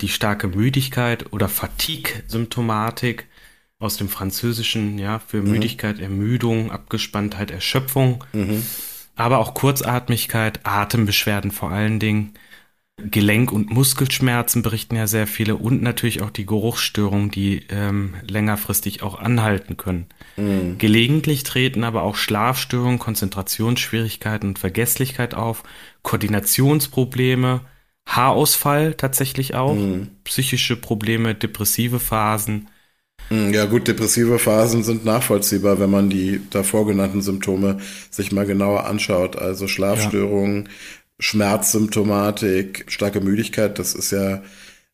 die 0.00 0.08
starke 0.08 0.48
Müdigkeit 0.48 1.32
oder 1.32 1.48
Fatigue-Symptomatik 1.48 3.26
aus 3.82 3.96
dem 3.96 4.08
Französischen, 4.08 4.98
ja, 4.98 5.18
für 5.18 5.42
mhm. 5.42 5.50
Müdigkeit, 5.50 5.98
Ermüdung, 5.98 6.70
Abgespanntheit, 6.70 7.50
Erschöpfung, 7.50 8.24
mhm. 8.32 8.62
aber 9.16 9.38
auch 9.38 9.54
Kurzatmigkeit, 9.54 10.60
Atembeschwerden 10.64 11.50
vor 11.50 11.70
allen 11.70 11.98
Dingen. 11.98 12.34
Gelenk- 12.98 13.52
und 13.52 13.70
Muskelschmerzen 13.70 14.62
berichten 14.62 14.96
ja 14.96 15.06
sehr 15.06 15.26
viele 15.26 15.56
und 15.56 15.82
natürlich 15.82 16.22
auch 16.22 16.30
die 16.30 16.46
Geruchsstörungen, 16.46 17.30
die 17.30 17.62
ähm, 17.70 18.14
längerfristig 18.28 19.02
auch 19.02 19.18
anhalten 19.18 19.76
können. 19.76 20.06
Mhm. 20.36 20.76
Gelegentlich 20.78 21.42
treten 21.42 21.84
aber 21.84 22.02
auch 22.02 22.16
Schlafstörungen, 22.16 22.98
Konzentrationsschwierigkeiten 22.98 24.50
und 24.50 24.58
Vergesslichkeit 24.58 25.34
auf, 25.34 25.64
Koordinationsprobleme, 26.02 27.62
Haarausfall 28.06 28.94
tatsächlich 28.94 29.54
auch, 29.54 29.74
mhm. 29.74 30.10
psychische 30.24 30.76
Probleme, 30.76 31.34
depressive 31.34 31.98
Phasen, 31.98 32.68
ja 33.52 33.66
gut, 33.66 33.88
depressive 33.88 34.38
Phasen 34.38 34.82
sind 34.82 35.04
nachvollziehbar, 35.04 35.78
wenn 35.78 35.90
man 35.90 36.10
die 36.10 36.40
davor 36.50 36.86
genannten 36.86 37.22
Symptome 37.22 37.78
sich 38.10 38.32
mal 38.32 38.46
genauer 38.46 38.86
anschaut. 38.86 39.36
Also 39.36 39.68
Schlafstörungen, 39.68 40.64
ja. 40.64 40.70
Schmerzsymptomatik, 41.20 42.84
starke 42.88 43.20
Müdigkeit, 43.20 43.78
das 43.78 43.94
ist 43.94 44.10
ja 44.10 44.42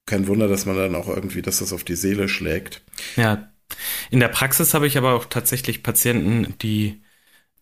kein 0.07 0.27
Wunder, 0.27 0.49
dass 0.49 0.67
man 0.67 0.77
dann 0.77 0.95
auch 0.95 1.09
irgendwie, 1.09 1.43
dass 1.43 1.59
das 1.59 1.73
auf 1.73 1.85
die 1.85 1.97
Seele 1.97 2.29
schlägt. 2.29 2.83
Ja, 3.17 3.51
in 4.11 4.21
der 4.21 4.29
Praxis 4.29 4.75
habe 4.75 4.87
ich 4.87 4.97
aber 4.99 5.15
auch 5.15 5.27
tatsächlich 5.27 5.83
Patienten, 5.83 6.55
die 6.63 7.01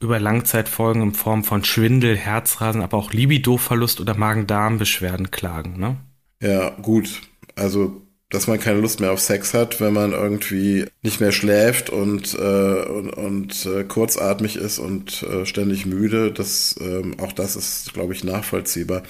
über 0.00 0.20
Langzeitfolgen 0.20 1.02
in 1.02 1.14
Form 1.14 1.42
von 1.42 1.64
Schwindel, 1.64 2.16
Herzrasen, 2.16 2.82
aber 2.82 2.96
auch 2.96 3.12
Libidoverlust 3.12 4.00
oder 4.00 4.14
Magen-Darm-Beschwerden 4.14 5.30
klagen. 5.30 5.78
Ne? 5.78 5.96
Ja, 6.40 6.70
gut. 6.70 7.22
Also 7.54 8.05
dass 8.30 8.48
man 8.48 8.58
keine 8.58 8.80
Lust 8.80 9.00
mehr 9.00 9.12
auf 9.12 9.20
Sex 9.20 9.54
hat, 9.54 9.80
wenn 9.80 9.92
man 9.92 10.12
irgendwie 10.12 10.86
nicht 11.02 11.20
mehr 11.20 11.30
schläft 11.30 11.90
und, 11.90 12.34
äh, 12.34 12.84
und, 12.84 13.10
und 13.10 13.66
äh, 13.66 13.84
kurzatmig 13.84 14.56
ist 14.56 14.78
und 14.78 15.22
äh, 15.22 15.46
ständig 15.46 15.86
müde. 15.86 16.32
Das, 16.32 16.74
ähm, 16.80 17.18
auch 17.20 17.32
das 17.32 17.54
ist, 17.54 17.94
glaube 17.94 18.14
ich, 18.14 18.24
nachvollziehbar. 18.24 19.04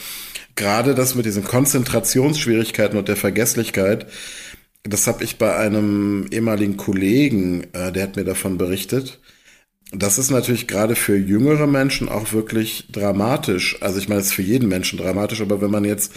Gerade 0.54 0.94
das 0.94 1.14
mit 1.14 1.24
diesen 1.24 1.44
Konzentrationsschwierigkeiten 1.44 2.98
und 2.98 3.08
der 3.08 3.16
Vergesslichkeit, 3.16 4.06
das 4.82 5.06
habe 5.06 5.24
ich 5.24 5.38
bei 5.38 5.56
einem 5.56 6.26
ehemaligen 6.30 6.76
Kollegen, 6.76 7.64
äh, 7.72 7.92
der 7.92 8.04
hat 8.04 8.16
mir 8.16 8.24
davon 8.24 8.58
berichtet. 8.58 9.18
Das 9.92 10.18
ist 10.18 10.30
natürlich 10.30 10.66
gerade 10.66 10.96
für 10.96 11.16
jüngere 11.16 11.66
Menschen 11.66 12.08
auch 12.08 12.32
wirklich 12.32 12.88
dramatisch. 12.90 13.80
Also 13.80 13.98
ich 13.98 14.08
meine, 14.08 14.20
es 14.20 14.28
ist 14.28 14.32
für 14.32 14.42
jeden 14.42 14.68
Menschen 14.68 14.98
dramatisch, 14.98 15.40
aber 15.40 15.60
wenn 15.60 15.70
man 15.70 15.84
jetzt 15.84 16.12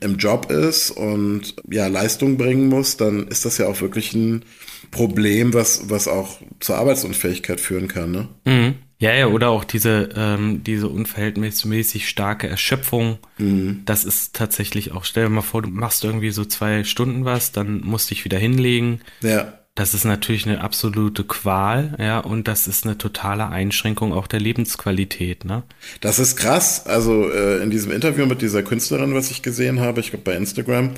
im 0.00 0.18
Job 0.18 0.50
ist 0.50 0.90
und 0.90 1.54
ja 1.70 1.86
Leistung 1.86 2.36
bringen 2.36 2.68
muss, 2.68 2.98
dann 2.98 3.26
ist 3.28 3.46
das 3.46 3.56
ja 3.58 3.66
auch 3.66 3.80
wirklich 3.80 4.12
ein 4.12 4.44
Problem, 4.90 5.54
was, 5.54 5.88
was 5.88 6.06
auch 6.06 6.38
zur 6.60 6.76
Arbeitsunfähigkeit 6.76 7.60
führen 7.60 7.88
kann. 7.88 8.10
Ne? 8.10 8.28
Mhm. 8.44 8.74
Ja, 8.98 9.12
ja, 9.12 9.26
oder 9.26 9.50
auch 9.50 9.64
diese, 9.64 10.10
ähm, 10.14 10.62
diese 10.64 10.88
unverhältnismäßig 10.88 12.08
starke 12.08 12.46
Erschöpfung. 12.46 13.18
Mhm. 13.38 13.82
Das 13.84 14.04
ist 14.04 14.34
tatsächlich 14.34 14.92
auch, 14.92 15.04
stell 15.04 15.24
dir 15.24 15.30
mal 15.30 15.42
vor, 15.42 15.62
du 15.62 15.68
machst 15.68 16.04
irgendwie 16.04 16.30
so 16.30 16.44
zwei 16.44 16.84
Stunden 16.84 17.24
was, 17.24 17.52
dann 17.52 17.80
musst 17.80 18.10
dich 18.10 18.24
wieder 18.24 18.38
hinlegen. 18.38 19.00
Ja. 19.22 19.63
Das 19.74 19.92
ist 19.92 20.04
natürlich 20.04 20.46
eine 20.46 20.60
absolute 20.60 21.24
Qual, 21.24 21.96
ja, 21.98 22.20
und 22.20 22.46
das 22.46 22.68
ist 22.68 22.84
eine 22.84 22.96
totale 22.96 23.48
Einschränkung 23.48 24.12
auch 24.12 24.28
der 24.28 24.38
Lebensqualität, 24.38 25.44
ne? 25.44 25.64
Das 26.00 26.20
ist 26.20 26.36
krass. 26.36 26.86
Also 26.86 27.28
äh, 27.28 27.60
in 27.60 27.70
diesem 27.70 27.90
Interview 27.90 28.24
mit 28.26 28.40
dieser 28.40 28.62
Künstlerin, 28.62 29.14
was 29.14 29.32
ich 29.32 29.42
gesehen 29.42 29.80
habe, 29.80 29.98
ich 29.98 30.10
glaube 30.10 30.24
bei 30.24 30.36
Instagram, 30.36 30.90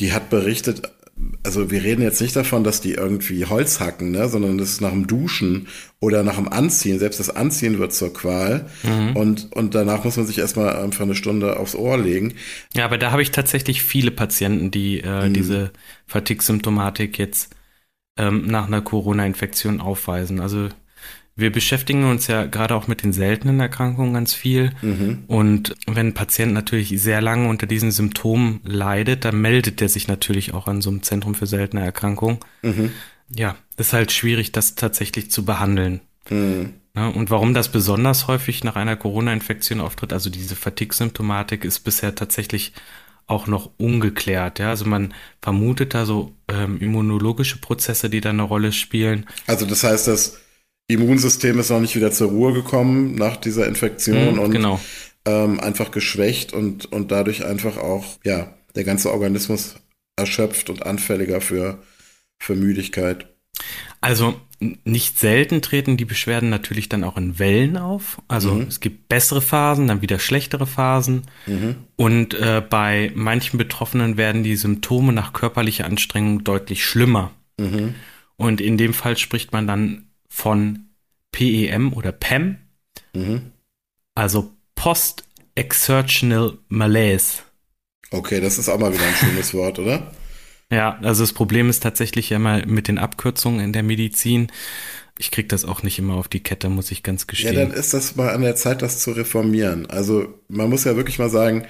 die 0.00 0.12
hat 0.12 0.28
berichtet, 0.28 0.82
also 1.44 1.70
wir 1.70 1.84
reden 1.84 2.02
jetzt 2.02 2.20
nicht 2.20 2.34
davon, 2.34 2.64
dass 2.64 2.80
die 2.80 2.94
irgendwie 2.94 3.46
Holz 3.46 3.78
hacken, 3.78 4.10
ne, 4.10 4.28
sondern 4.28 4.58
das 4.58 4.70
ist 4.70 4.80
nach 4.80 4.90
dem 4.90 5.06
Duschen 5.06 5.68
oder 6.00 6.24
nach 6.24 6.34
dem 6.34 6.48
Anziehen. 6.48 6.98
Selbst 6.98 7.20
das 7.20 7.30
Anziehen 7.30 7.78
wird 7.78 7.94
zur 7.94 8.12
Qual. 8.12 8.68
Mhm. 8.82 9.16
Und, 9.16 9.52
und 9.52 9.76
danach 9.76 10.02
muss 10.02 10.16
man 10.16 10.26
sich 10.26 10.38
erstmal 10.38 10.76
einfach 10.76 11.02
eine 11.02 11.14
Stunde 11.14 11.58
aufs 11.58 11.76
Ohr 11.76 11.96
legen. 11.96 12.34
Ja, 12.74 12.84
aber 12.84 12.98
da 12.98 13.12
habe 13.12 13.22
ich 13.22 13.30
tatsächlich 13.30 13.82
viele 13.82 14.10
Patienten, 14.10 14.72
die 14.72 15.00
äh, 15.00 15.28
mhm. 15.28 15.32
diese 15.32 15.70
Fatigue-Symptomatik 16.06 17.18
jetzt 17.18 17.55
ähm, 18.16 18.46
nach 18.46 18.66
einer 18.66 18.82
Corona-Infektion 18.82 19.80
aufweisen. 19.80 20.40
Also 20.40 20.68
wir 21.38 21.52
beschäftigen 21.52 22.04
uns 22.04 22.28
ja 22.28 22.46
gerade 22.46 22.74
auch 22.74 22.88
mit 22.88 23.02
den 23.02 23.12
seltenen 23.12 23.60
Erkrankungen 23.60 24.14
ganz 24.14 24.32
viel. 24.32 24.72
Mhm. 24.80 25.24
Und 25.26 25.76
wenn 25.86 26.08
ein 26.08 26.14
Patient 26.14 26.54
natürlich 26.54 27.00
sehr 27.00 27.20
lange 27.20 27.48
unter 27.48 27.66
diesen 27.66 27.90
Symptomen 27.90 28.60
leidet, 28.64 29.26
dann 29.26 29.40
meldet 29.40 29.82
er 29.82 29.90
sich 29.90 30.08
natürlich 30.08 30.54
auch 30.54 30.66
an 30.66 30.80
so 30.80 30.88
einem 30.88 31.02
Zentrum 31.02 31.34
für 31.34 31.46
seltene 31.46 31.84
Erkrankungen. 31.84 32.38
Mhm. 32.62 32.92
Ja, 33.28 33.56
ist 33.76 33.92
halt 33.92 34.12
schwierig, 34.12 34.52
das 34.52 34.76
tatsächlich 34.76 35.30
zu 35.30 35.44
behandeln. 35.44 36.00
Mhm. 36.30 36.72
Ja, 36.94 37.08
und 37.08 37.30
warum 37.30 37.52
das 37.52 37.70
besonders 37.70 38.26
häufig 38.26 38.64
nach 38.64 38.76
einer 38.76 38.96
Corona-Infektion 38.96 39.82
auftritt, 39.82 40.14
also 40.14 40.30
diese 40.30 40.56
Fatigue-Symptomatik, 40.56 41.66
ist 41.66 41.80
bisher 41.80 42.14
tatsächlich 42.14 42.72
auch 43.26 43.46
noch 43.46 43.70
ungeklärt. 43.78 44.58
Ja? 44.58 44.70
Also 44.70 44.84
man 44.84 45.14
vermutet 45.42 45.94
da 45.94 46.06
so 46.06 46.32
ähm, 46.48 46.78
immunologische 46.80 47.60
Prozesse, 47.60 48.08
die 48.08 48.20
da 48.20 48.30
eine 48.30 48.42
Rolle 48.42 48.72
spielen. 48.72 49.26
Also 49.46 49.66
das 49.66 49.84
heißt, 49.84 50.08
das 50.08 50.38
Immunsystem 50.88 51.58
ist 51.58 51.70
noch 51.70 51.80
nicht 51.80 51.96
wieder 51.96 52.12
zur 52.12 52.30
Ruhe 52.30 52.52
gekommen 52.52 53.16
nach 53.16 53.36
dieser 53.36 53.66
Infektion 53.66 54.34
mhm, 54.34 54.38
und 54.38 54.50
genau. 54.52 54.80
ähm, 55.24 55.58
einfach 55.58 55.90
geschwächt 55.90 56.52
und, 56.52 56.92
und 56.92 57.10
dadurch 57.10 57.44
einfach 57.44 57.76
auch, 57.76 58.04
ja, 58.24 58.54
der 58.76 58.84
ganze 58.84 59.12
Organismus 59.12 59.76
erschöpft 60.16 60.70
und 60.70 60.84
anfälliger 60.84 61.40
für, 61.40 61.82
für 62.38 62.54
Müdigkeit. 62.54 63.35
Also 64.00 64.40
nicht 64.84 65.18
selten 65.18 65.60
treten 65.62 65.96
die 65.96 66.04
Beschwerden 66.04 66.48
natürlich 66.48 66.88
dann 66.88 67.04
auch 67.04 67.16
in 67.16 67.38
Wellen 67.38 67.76
auf. 67.76 68.22
Also 68.28 68.54
mhm. 68.54 68.62
es 68.62 68.80
gibt 68.80 69.08
bessere 69.08 69.42
Phasen, 69.42 69.86
dann 69.88 70.02
wieder 70.02 70.18
schlechtere 70.18 70.66
Phasen. 70.66 71.26
Mhm. 71.46 71.76
Und 71.96 72.34
äh, 72.34 72.62
bei 72.68 73.12
manchen 73.14 73.58
Betroffenen 73.58 74.16
werden 74.16 74.42
die 74.42 74.56
Symptome 74.56 75.12
nach 75.12 75.32
körperlicher 75.32 75.84
Anstrengung 75.84 76.44
deutlich 76.44 76.84
schlimmer. 76.84 77.32
Mhm. 77.58 77.94
Und 78.36 78.60
in 78.60 78.78
dem 78.78 78.94
Fall 78.94 79.16
spricht 79.16 79.52
man 79.52 79.66
dann 79.66 80.06
von 80.28 80.86
PEM 81.32 81.92
oder 81.92 82.12
PEM, 82.12 82.58
mhm. 83.14 83.52
also 84.14 84.52
Post-Exertional 84.74 86.58
Malaise. 86.68 87.42
Okay, 88.10 88.40
das 88.40 88.58
ist 88.58 88.68
auch 88.68 88.78
mal 88.78 88.92
wieder 88.92 89.04
ein 89.04 89.14
schönes 89.14 89.52
Wort, 89.52 89.78
oder? 89.78 90.12
Ja, 90.70 90.98
also 91.02 91.22
das 91.22 91.32
Problem 91.32 91.68
ist 91.68 91.82
tatsächlich 91.82 92.30
ja 92.30 92.38
mal 92.38 92.66
mit 92.66 92.88
den 92.88 92.98
Abkürzungen 92.98 93.60
in 93.60 93.72
der 93.72 93.82
Medizin. 93.82 94.48
Ich 95.18 95.30
kriege 95.30 95.48
das 95.48 95.64
auch 95.64 95.82
nicht 95.82 95.98
immer 95.98 96.14
auf 96.14 96.28
die 96.28 96.42
Kette, 96.42 96.68
muss 96.68 96.90
ich 96.90 97.02
ganz 97.02 97.26
gestehen. 97.26 97.54
Ja, 97.54 97.64
dann 97.64 97.72
ist 97.72 97.94
das 97.94 98.16
mal 98.16 98.30
an 98.30 98.42
der 98.42 98.56
Zeit, 98.56 98.82
das 98.82 98.98
zu 98.98 99.12
reformieren. 99.12 99.86
Also 99.86 100.40
man 100.48 100.68
muss 100.68 100.84
ja 100.84 100.96
wirklich 100.96 101.18
mal 101.18 101.30
sagen, 101.30 101.66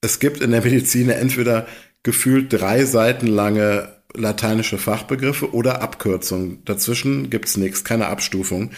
es 0.00 0.18
gibt 0.18 0.40
in 0.40 0.50
der 0.50 0.62
Medizin 0.62 1.08
entweder 1.10 1.66
gefühlt 2.02 2.52
drei 2.52 2.84
Seiten 2.84 3.26
lange 3.26 4.00
lateinische 4.14 4.78
Fachbegriffe 4.78 5.54
oder 5.54 5.82
Abkürzungen. 5.82 6.64
Dazwischen 6.64 7.30
gibt's 7.30 7.56
nichts, 7.56 7.84
keine 7.84 8.08
Abstufung. 8.08 8.72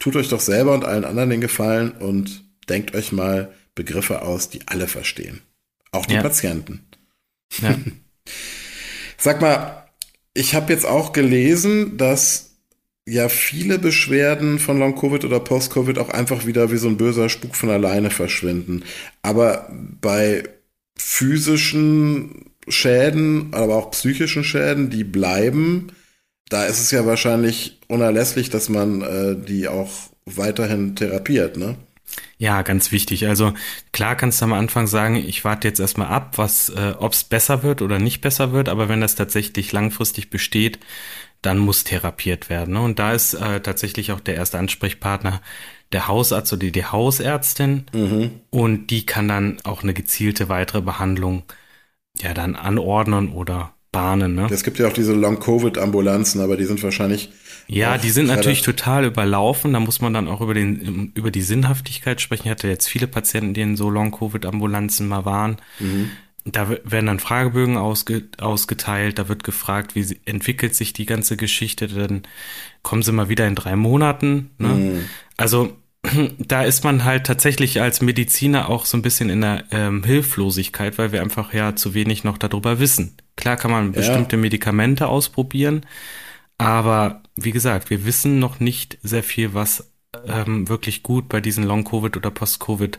Tut 0.00 0.16
euch 0.16 0.28
doch 0.28 0.40
selber 0.40 0.74
und 0.74 0.84
allen 0.84 1.04
anderen 1.04 1.30
den 1.30 1.40
Gefallen 1.40 1.92
und 1.92 2.44
denkt 2.68 2.94
euch 2.94 3.12
mal 3.12 3.52
Begriffe 3.76 4.22
aus, 4.22 4.50
die 4.50 4.66
alle 4.66 4.88
verstehen. 4.88 5.42
Auch 5.92 6.06
die 6.06 6.14
ja. 6.14 6.22
Patienten. 6.22 6.84
Ja. 7.62 7.76
Sag 9.24 9.40
mal, 9.40 9.86
ich 10.34 10.54
habe 10.54 10.70
jetzt 10.70 10.84
auch 10.84 11.14
gelesen, 11.14 11.96
dass 11.96 12.56
ja 13.06 13.30
viele 13.30 13.78
Beschwerden 13.78 14.58
von 14.58 14.78
Long-Covid 14.78 15.24
oder 15.24 15.40
Post-Covid 15.40 15.98
auch 15.98 16.10
einfach 16.10 16.44
wieder 16.44 16.70
wie 16.70 16.76
so 16.76 16.88
ein 16.88 16.98
böser 16.98 17.30
Spuk 17.30 17.56
von 17.56 17.70
alleine 17.70 18.10
verschwinden. 18.10 18.84
Aber 19.22 19.72
bei 20.02 20.42
physischen 20.98 22.50
Schäden, 22.68 23.54
aber 23.54 23.76
auch 23.76 23.92
psychischen 23.92 24.44
Schäden, 24.44 24.90
die 24.90 25.04
bleiben, 25.04 25.86
da 26.50 26.66
ist 26.66 26.80
es 26.80 26.90
ja 26.90 27.06
wahrscheinlich 27.06 27.80
unerlässlich, 27.88 28.50
dass 28.50 28.68
man 28.68 29.00
äh, 29.00 29.36
die 29.42 29.68
auch 29.68 29.90
weiterhin 30.26 30.96
therapiert, 30.96 31.56
ne? 31.56 31.76
Ja, 32.38 32.62
ganz 32.62 32.92
wichtig. 32.92 33.26
Also 33.26 33.54
klar 33.92 34.16
kannst 34.16 34.40
du 34.40 34.44
am 34.44 34.52
Anfang 34.52 34.86
sagen, 34.86 35.16
ich 35.16 35.44
warte 35.44 35.68
jetzt 35.68 35.80
erstmal 35.80 36.08
ab, 36.08 36.36
was, 36.36 36.68
äh, 36.68 36.94
ob 36.98 37.12
es 37.12 37.24
besser 37.24 37.62
wird 37.62 37.82
oder 37.82 37.98
nicht 37.98 38.20
besser 38.20 38.52
wird, 38.52 38.68
aber 38.68 38.88
wenn 38.88 39.00
das 39.00 39.14
tatsächlich 39.14 39.72
langfristig 39.72 40.30
besteht, 40.30 40.78
dann 41.42 41.58
muss 41.58 41.84
therapiert 41.84 42.48
werden. 42.50 42.74
Ne? 42.74 42.80
Und 42.80 42.98
da 42.98 43.12
ist 43.12 43.34
äh, 43.34 43.60
tatsächlich 43.60 44.12
auch 44.12 44.20
der 44.20 44.34
erste 44.36 44.58
Ansprechpartner 44.58 45.40
der 45.92 46.08
Hausarzt 46.08 46.52
oder 46.52 46.66
die 46.70 46.84
Hausärztin 46.84 47.84
mhm. 47.92 48.40
und 48.50 48.88
die 48.88 49.06
kann 49.06 49.28
dann 49.28 49.58
auch 49.64 49.82
eine 49.82 49.94
gezielte 49.94 50.48
weitere 50.48 50.80
Behandlung 50.80 51.44
ja 52.20 52.34
dann 52.34 52.56
anordnen 52.56 53.30
oder 53.30 53.74
bahnen. 53.92 54.34
Ne? 54.34 54.48
Es 54.50 54.64
gibt 54.64 54.78
ja 54.78 54.88
auch 54.88 54.92
diese 54.92 55.14
Long-Covid-Ambulanzen, 55.14 56.40
aber 56.40 56.56
die 56.56 56.64
sind 56.64 56.82
wahrscheinlich. 56.82 57.30
Ja, 57.66 57.98
die 57.98 58.10
sind 58.10 58.26
natürlich 58.26 58.62
total 58.62 59.04
überlaufen. 59.04 59.72
Da 59.72 59.80
muss 59.80 60.00
man 60.00 60.12
dann 60.12 60.28
auch 60.28 60.40
über, 60.40 60.54
den, 60.54 61.12
über 61.14 61.30
die 61.30 61.42
Sinnhaftigkeit 61.42 62.20
sprechen. 62.20 62.44
Ich 62.44 62.50
hatte 62.50 62.68
jetzt 62.68 62.88
viele 62.88 63.06
Patienten, 63.06 63.54
die 63.54 63.62
in 63.62 63.76
so 63.76 63.90
Long-Covid-Ambulanzen 63.90 65.08
mal 65.08 65.24
waren. 65.24 65.56
Mhm. 65.78 66.10
Da 66.44 66.68
werden 66.68 67.06
dann 67.06 67.20
Fragebögen 67.20 67.78
ausge, 67.78 68.24
ausgeteilt, 68.38 69.18
da 69.18 69.28
wird 69.28 69.44
gefragt, 69.44 69.94
wie 69.94 70.20
entwickelt 70.26 70.74
sich 70.74 70.92
die 70.92 71.06
ganze 71.06 71.38
Geschichte, 71.38 71.88
dann 71.88 72.24
kommen 72.82 73.00
sie 73.00 73.12
mal 73.12 73.30
wieder 73.30 73.46
in 73.46 73.54
drei 73.54 73.76
Monaten. 73.76 74.50
Ne? 74.58 74.68
Mhm. 74.68 75.04
Also 75.38 75.74
da 76.38 76.62
ist 76.62 76.84
man 76.84 77.04
halt 77.04 77.26
tatsächlich 77.26 77.80
als 77.80 78.02
Mediziner 78.02 78.68
auch 78.68 78.84
so 78.84 78.98
ein 78.98 79.02
bisschen 79.02 79.30
in 79.30 79.40
der 79.40 79.64
ähm, 79.70 80.04
Hilflosigkeit, 80.04 80.98
weil 80.98 81.12
wir 81.12 81.22
einfach 81.22 81.54
ja 81.54 81.76
zu 81.76 81.94
wenig 81.94 82.24
noch 82.24 82.36
darüber 82.36 82.78
wissen. 82.78 83.16
Klar 83.36 83.56
kann 83.56 83.70
man 83.70 83.92
bestimmte 83.92 84.36
ja. 84.36 84.42
Medikamente 84.42 85.08
ausprobieren, 85.08 85.86
aber 86.58 87.22
wie 87.36 87.50
gesagt, 87.50 87.90
wir 87.90 88.04
wissen 88.04 88.38
noch 88.38 88.60
nicht 88.60 88.98
sehr 89.02 89.22
viel, 89.22 89.54
was 89.54 89.90
ähm, 90.26 90.68
wirklich 90.68 91.02
gut 91.02 91.28
bei 91.28 91.40
diesen 91.40 91.64
Long-Covid 91.64 92.16
oder 92.16 92.30
Post-Covid 92.30 92.98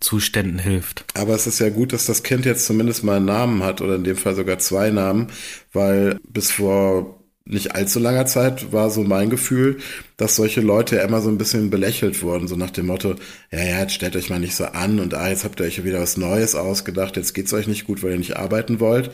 Zuständen 0.00 0.58
hilft. 0.58 1.04
Aber 1.14 1.34
es 1.34 1.46
ist 1.46 1.60
ja 1.60 1.68
gut, 1.68 1.92
dass 1.92 2.06
das 2.06 2.22
Kind 2.24 2.44
jetzt 2.44 2.66
zumindest 2.66 3.04
mal 3.04 3.16
einen 3.18 3.26
Namen 3.26 3.62
hat 3.62 3.80
oder 3.80 3.94
in 3.94 4.04
dem 4.04 4.16
Fall 4.16 4.34
sogar 4.34 4.58
zwei 4.58 4.90
Namen, 4.90 5.28
weil 5.72 6.18
bis 6.28 6.50
vor 6.50 7.22
nicht 7.44 7.74
allzu 7.74 7.98
langer 7.98 8.26
Zeit 8.26 8.72
war 8.72 8.90
so 8.90 9.02
mein 9.02 9.30
Gefühl, 9.30 9.78
dass 10.16 10.36
solche 10.36 10.60
Leute 10.60 10.96
immer 10.96 11.20
so 11.20 11.28
ein 11.28 11.38
bisschen 11.38 11.70
belächelt 11.70 12.22
wurden, 12.22 12.46
so 12.46 12.56
nach 12.56 12.70
dem 12.70 12.86
Motto, 12.86 13.16
ja, 13.50 13.64
ja, 13.64 13.80
jetzt 13.80 13.94
stellt 13.94 14.14
euch 14.16 14.30
mal 14.30 14.38
nicht 14.38 14.54
so 14.54 14.64
an 14.64 15.00
und 15.00 15.14
ah, 15.14 15.28
jetzt 15.28 15.44
habt 15.44 15.58
ihr 15.60 15.66
euch 15.66 15.84
wieder 15.84 16.00
was 16.00 16.16
Neues 16.16 16.54
ausgedacht, 16.54 17.16
jetzt 17.16 17.34
geht's 17.34 17.52
euch 17.52 17.66
nicht 17.66 17.84
gut, 17.84 18.02
weil 18.02 18.12
ihr 18.12 18.18
nicht 18.18 18.36
arbeiten 18.36 18.78
wollt. 18.80 19.10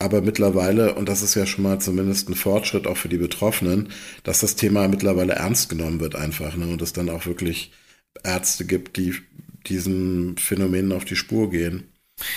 Aber 0.00 0.22
mittlerweile, 0.22 0.94
und 0.94 1.08
das 1.08 1.22
ist 1.22 1.34
ja 1.34 1.44
schon 1.44 1.64
mal 1.64 1.80
zumindest 1.80 2.28
ein 2.28 2.34
Fortschritt 2.34 2.86
auch 2.86 2.96
für 2.96 3.08
die 3.08 3.18
Betroffenen, 3.18 3.90
dass 4.22 4.40
das 4.40 4.54
Thema 4.54 4.86
mittlerweile 4.86 5.34
ernst 5.34 5.68
genommen 5.68 6.00
wird 6.00 6.14
einfach, 6.14 6.56
ne, 6.56 6.66
und 6.66 6.80
es 6.82 6.92
dann 6.92 7.10
auch 7.10 7.26
wirklich 7.26 7.72
Ärzte 8.22 8.64
gibt, 8.64 8.96
die 8.96 9.14
diesen 9.66 10.36
Phänomenen 10.38 10.92
auf 10.92 11.04
die 11.04 11.16
Spur 11.16 11.50
gehen. 11.50 11.92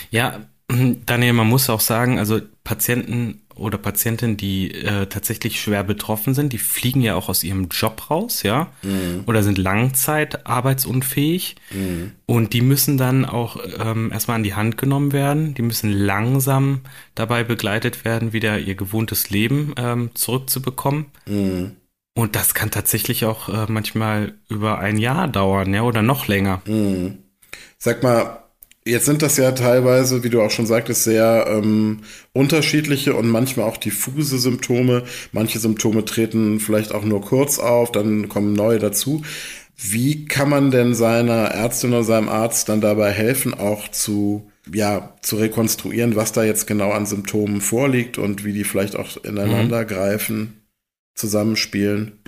Ja, 0.10 0.50
Daniel, 1.06 1.34
man 1.34 1.48
muss 1.48 1.70
auch 1.70 1.80
sagen, 1.80 2.20
also 2.20 2.40
Patienten 2.63 3.42
oder 3.56 3.78
Patientinnen, 3.78 4.38
die 4.38 4.74
äh, 4.74 5.08
tatsächlich 5.08 5.62
schwer 5.62 5.84
betroffen 5.84 6.34
sind, 6.34 6.54
die 6.54 6.58
fliegen 6.58 7.01
ja 7.01 7.16
auch 7.16 7.30
aus 7.30 7.44
ihrem 7.44 7.68
Job 7.68 8.10
raus, 8.10 8.44
ja, 8.44 8.72
mhm. 8.82 9.24
oder 9.25 9.44
sind 9.44 9.58
Langzeit 9.58 10.48
arbeitsunfähig 10.48 11.56
mhm. 11.72 12.13
und 12.25 12.54
die 12.54 12.62
müssen 12.62 12.98
dann 12.98 13.25
auch 13.25 13.58
ähm, 13.80 14.12
erstmal 14.12 14.36
an 14.36 14.44
die 14.44 14.56
Hand 14.56 14.78
genommen 14.78 15.12
werden, 15.12 15.54
die 15.54 15.62
müssen 15.62 15.92
langsam 15.92 16.82
dabei 17.13 17.44
begleitet 17.44 18.06
werden, 18.06 18.34
wieder 18.34 18.58
ihr 18.60 18.75
gewohntes 18.75 19.30
Leben 19.30 19.74
ähm, 19.78 20.12
zurückzubekommen. 20.13 21.08
Mhm. 21.28 21.75
Und 22.13 22.36
das 22.36 22.54
kann 22.54 22.72
tatsächlich 22.72 23.25
auch 23.25 23.48
äh, 23.48 23.66
manchmal 23.70 24.34
über 24.50 24.80
ein 24.80 24.98
Jahr 24.98 25.28
dauern, 25.28 25.74
ja, 25.74 25.84
oder 25.84 26.01
noch 26.01 26.28
länger. 26.28 26.62
Mhm. 26.66 27.20
Sag 27.78 28.04
mal, 28.04 28.42
jetzt 28.85 29.05
sind 29.05 29.21
das 29.21 29.38
ja 29.38 29.51
teilweise, 29.51 30.23
wie 30.23 30.29
du 30.29 30.41
auch 30.41 30.51
schon 30.51 30.65
sagtest, 30.65 31.03
sehr 31.03 31.45
ähm, 31.47 32.00
unterschiedliche 32.33 33.13
und 33.13 33.29
manchmal 33.29 33.67
auch 33.67 33.77
diffuse 33.77 34.39
Symptome. 34.39 35.03
Manche 35.31 35.59
Symptome 35.59 36.05
treten 36.05 36.59
vielleicht 36.59 36.93
auch 36.93 37.03
nur 37.03 37.21
kurz 37.21 37.59
auf, 37.59 37.91
dann 37.91 38.29
kommen 38.29 38.53
neue 38.53 38.79
dazu. 38.79 39.23
Wie 39.77 40.25
kann 40.25 40.50
man 40.50 40.69
denn 40.71 40.93
seiner 40.93 41.45
Ärztin 41.45 41.91
oder 41.91 42.03
seinem 42.03 42.29
Arzt 42.29 42.69
dann 42.69 42.81
dabei 42.81 43.11
helfen, 43.11 43.53
auch 43.53 43.88
zu, 43.88 44.51
ja, 44.71 45.15
zu 45.21 45.38
rekonstruieren, 45.38 46.15
was 46.15 46.33
da 46.33 46.43
jetzt 46.43 46.67
genau 46.67 46.91
an 46.91 47.07
Symptomen 47.07 47.61
vorliegt 47.61 48.17
und 48.17 48.45
wie 48.45 48.53
die 48.53 48.63
vielleicht 48.63 48.95
auch 48.95 49.17
ineinander 49.23 49.81
mhm. 49.81 49.88
greifen, 49.88 50.61
zusammenspielen? 51.15 52.19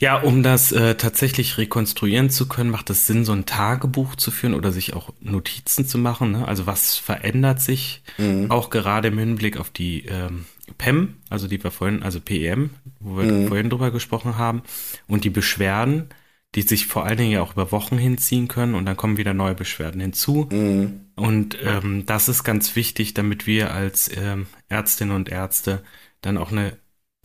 Ja, 0.00 0.16
um 0.16 0.42
das 0.42 0.72
äh, 0.72 0.94
tatsächlich 0.94 1.58
rekonstruieren 1.58 2.30
zu 2.30 2.48
können, 2.48 2.70
macht 2.70 2.88
es 2.88 3.06
Sinn, 3.06 3.26
so 3.26 3.32
ein 3.32 3.44
Tagebuch 3.44 4.16
zu 4.16 4.30
führen 4.30 4.54
oder 4.54 4.72
sich 4.72 4.94
auch 4.94 5.12
Notizen 5.20 5.86
zu 5.86 5.98
machen. 5.98 6.32
Ne? 6.32 6.48
Also 6.48 6.66
was 6.66 6.96
verändert 6.96 7.60
sich 7.60 8.02
mhm. 8.16 8.50
auch 8.50 8.70
gerade 8.70 9.08
im 9.08 9.18
Hinblick 9.18 9.58
auf 9.58 9.68
die 9.68 10.06
ähm, 10.06 10.46
PEM, 10.78 11.16
also 11.28 11.48
die 11.48 11.62
wir 11.62 11.70
vorhin, 11.70 12.02
also 12.02 12.18
PEM, 12.18 12.70
wo 12.98 13.18
wir 13.18 13.24
mhm. 13.30 13.48
vorhin 13.48 13.68
drüber 13.68 13.90
gesprochen 13.90 14.38
haben, 14.38 14.62
und 15.06 15.24
die 15.24 15.30
Beschwerden, 15.30 16.08
die 16.54 16.62
sich 16.62 16.86
vor 16.86 17.04
allen 17.04 17.18
Dingen 17.18 17.32
ja 17.32 17.42
auch 17.42 17.52
über 17.52 17.70
Wochen 17.70 17.98
hinziehen 17.98 18.48
können 18.48 18.74
und 18.74 18.86
dann 18.86 18.96
kommen 18.96 19.18
wieder 19.18 19.34
neue 19.34 19.54
Beschwerden 19.54 20.00
hinzu. 20.00 20.48
Mhm. 20.50 21.08
Und 21.14 21.58
ähm, 21.62 22.06
das 22.06 22.30
ist 22.30 22.42
ganz 22.42 22.74
wichtig, 22.74 23.12
damit 23.12 23.46
wir 23.46 23.74
als 23.74 24.10
ähm, 24.16 24.46
Ärztinnen 24.70 25.14
und 25.14 25.28
Ärzte 25.28 25.82
dann 26.22 26.38
auch 26.38 26.52
eine 26.52 26.78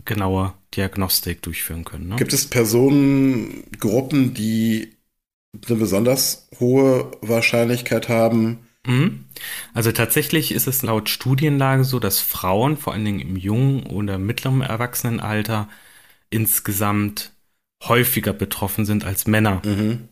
genaue 0.05 0.53
Diagnostik 0.75 1.41
durchführen 1.41 1.85
können. 1.85 2.09
Ne? 2.09 2.15
Gibt 2.15 2.33
es 2.33 2.47
Personengruppen, 2.47 4.33
die 4.33 4.93
eine 5.67 5.77
besonders 5.77 6.47
hohe 6.59 7.12
Wahrscheinlichkeit 7.21 8.09
haben? 8.09 8.59
Mhm. 8.85 9.25
Also 9.74 9.91
tatsächlich 9.91 10.53
ist 10.53 10.67
es 10.67 10.83
laut 10.83 11.09
Studienlage 11.09 11.83
so, 11.83 12.00
dass 12.00 12.19
Frauen 12.19 12.77
vor 12.77 12.93
allen 12.93 13.05
Dingen 13.05 13.19
im 13.19 13.35
jungen 13.35 13.83
oder 13.83 14.17
mittleren 14.17 14.62
Erwachsenenalter 14.62 15.69
insgesamt 16.29 17.31
häufiger 17.83 18.33
betroffen 18.33 18.85
sind 18.85 19.05
als 19.05 19.27
Männer. 19.27 19.62
Mhm. 19.65 20.09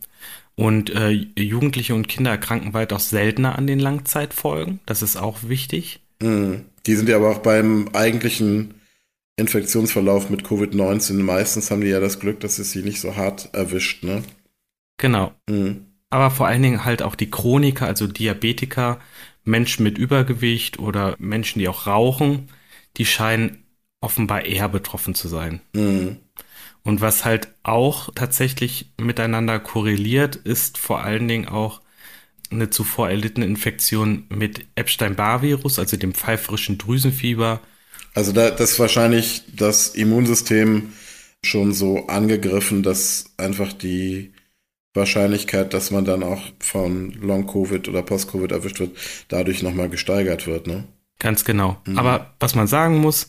Und 0.56 0.90
äh, 0.90 1.10
Jugendliche 1.10 1.94
und 1.94 2.08
Kinder 2.08 2.30
erkranken 2.30 2.74
weitaus 2.74 3.10
seltener 3.10 3.58
an 3.58 3.66
den 3.66 3.80
Langzeitfolgen. 3.80 4.80
Das 4.86 5.02
ist 5.02 5.16
auch 5.16 5.38
wichtig. 5.42 6.00
Mhm. 6.22 6.66
Die 6.86 6.94
sind 6.94 7.08
ja 7.08 7.16
aber 7.16 7.30
auch 7.30 7.38
beim 7.38 7.88
eigentlichen 7.92 8.74
Infektionsverlauf 9.36 10.30
mit 10.30 10.44
Covid-19. 10.44 11.14
Meistens 11.22 11.70
haben 11.70 11.80
die 11.80 11.88
ja 11.88 12.00
das 12.00 12.20
Glück, 12.20 12.40
dass 12.40 12.58
es 12.58 12.70
sie 12.70 12.82
nicht 12.82 13.00
so 13.00 13.16
hart 13.16 13.50
erwischt, 13.52 14.04
ne? 14.04 14.22
Genau. 14.96 15.32
Mhm. 15.48 15.86
Aber 16.10 16.30
vor 16.30 16.46
allen 16.46 16.62
Dingen 16.62 16.84
halt 16.84 17.02
auch 17.02 17.16
die 17.16 17.30
Chroniker, 17.30 17.86
also 17.86 18.06
Diabetiker, 18.06 19.00
Menschen 19.42 19.82
mit 19.82 19.98
Übergewicht 19.98 20.78
oder 20.78 21.16
Menschen, 21.18 21.58
die 21.58 21.68
auch 21.68 21.86
rauchen, 21.86 22.48
die 22.96 23.06
scheinen 23.06 23.64
offenbar 24.00 24.44
eher 24.44 24.68
betroffen 24.68 25.14
zu 25.14 25.28
sein. 25.28 25.60
Mhm. 25.72 26.18
Und 26.84 27.00
was 27.00 27.24
halt 27.24 27.48
auch 27.62 28.10
tatsächlich 28.14 28.92
miteinander 29.00 29.58
korreliert, 29.58 30.36
ist 30.36 30.78
vor 30.78 31.02
allen 31.02 31.26
Dingen 31.26 31.48
auch 31.48 31.80
eine 32.50 32.70
zuvor 32.70 33.08
erlittene 33.08 33.46
Infektion 33.46 34.26
mit 34.28 34.66
Epstein-Barr-Virus, 34.74 35.78
also 35.78 35.96
dem 35.96 36.14
pfeifrischen 36.14 36.78
Drüsenfieber, 36.78 37.60
also 38.14 38.32
da, 38.32 38.50
das 38.50 38.72
ist 38.72 38.80
wahrscheinlich 38.80 39.42
das 39.54 39.88
Immunsystem 39.88 40.92
schon 41.42 41.72
so 41.72 42.06
angegriffen, 42.06 42.82
dass 42.82 43.26
einfach 43.36 43.72
die 43.72 44.32
Wahrscheinlichkeit, 44.94 45.74
dass 45.74 45.90
man 45.90 46.04
dann 46.04 46.22
auch 46.22 46.40
von 46.60 47.12
Long-Covid 47.20 47.88
oder 47.88 48.02
Post-Covid 48.02 48.52
erwischt 48.52 48.78
wird, 48.78 48.96
dadurch 49.28 49.62
nochmal 49.62 49.88
gesteigert 49.88 50.46
wird, 50.46 50.66
ne? 50.66 50.84
Ganz 51.18 51.44
genau. 51.44 51.76
Mhm. 51.86 51.98
Aber 51.98 52.34
was 52.38 52.54
man 52.54 52.66
sagen 52.66 52.98
muss, 52.98 53.26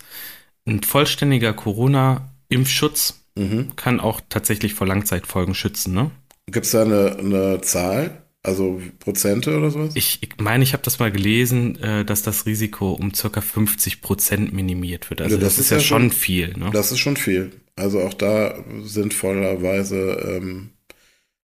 ein 0.65 0.83
vollständiger 0.83 1.53
Corona-Impfschutz 1.53 3.25
mhm. 3.35 3.75
kann 3.75 3.99
auch 3.99 4.21
tatsächlich 4.29 4.75
vor 4.75 4.87
Langzeitfolgen 4.87 5.55
schützen, 5.55 5.93
ne? 5.93 6.11
Gibt 6.45 6.67
es 6.67 6.71
da 6.73 6.83
eine, 6.83 7.17
eine 7.17 7.61
Zahl? 7.61 8.24
Also 8.45 8.79
Prozente 8.99 9.57
oder 9.57 9.71
sowas? 9.71 9.93
Ich, 9.95 10.19
ich 10.21 10.29
meine, 10.37 10.63
ich 10.63 10.73
habe 10.73 10.83
das 10.83 10.99
mal 10.99 11.11
gelesen, 11.11 11.81
äh, 11.81 12.05
dass 12.05 12.21
das 12.21 12.45
Risiko 12.45 12.91
um 12.91 13.11
circa 13.11 13.41
50 13.41 14.01
Prozent 14.01 14.53
minimiert 14.53 15.09
wird. 15.09 15.21
Also 15.21 15.35
ja, 15.35 15.41
das, 15.41 15.55
das, 15.55 15.65
ist 15.65 15.71
ja 15.71 15.79
schon 15.79 16.11
viel. 16.11 16.53
Ne? 16.55 16.69
Das 16.71 16.91
ist 16.91 16.99
schon 16.99 17.17
viel. 17.17 17.51
Also 17.75 18.01
auch 18.01 18.13
da 18.13 18.63
sinnvollerweise 18.83 20.37
ähm, 20.37 20.69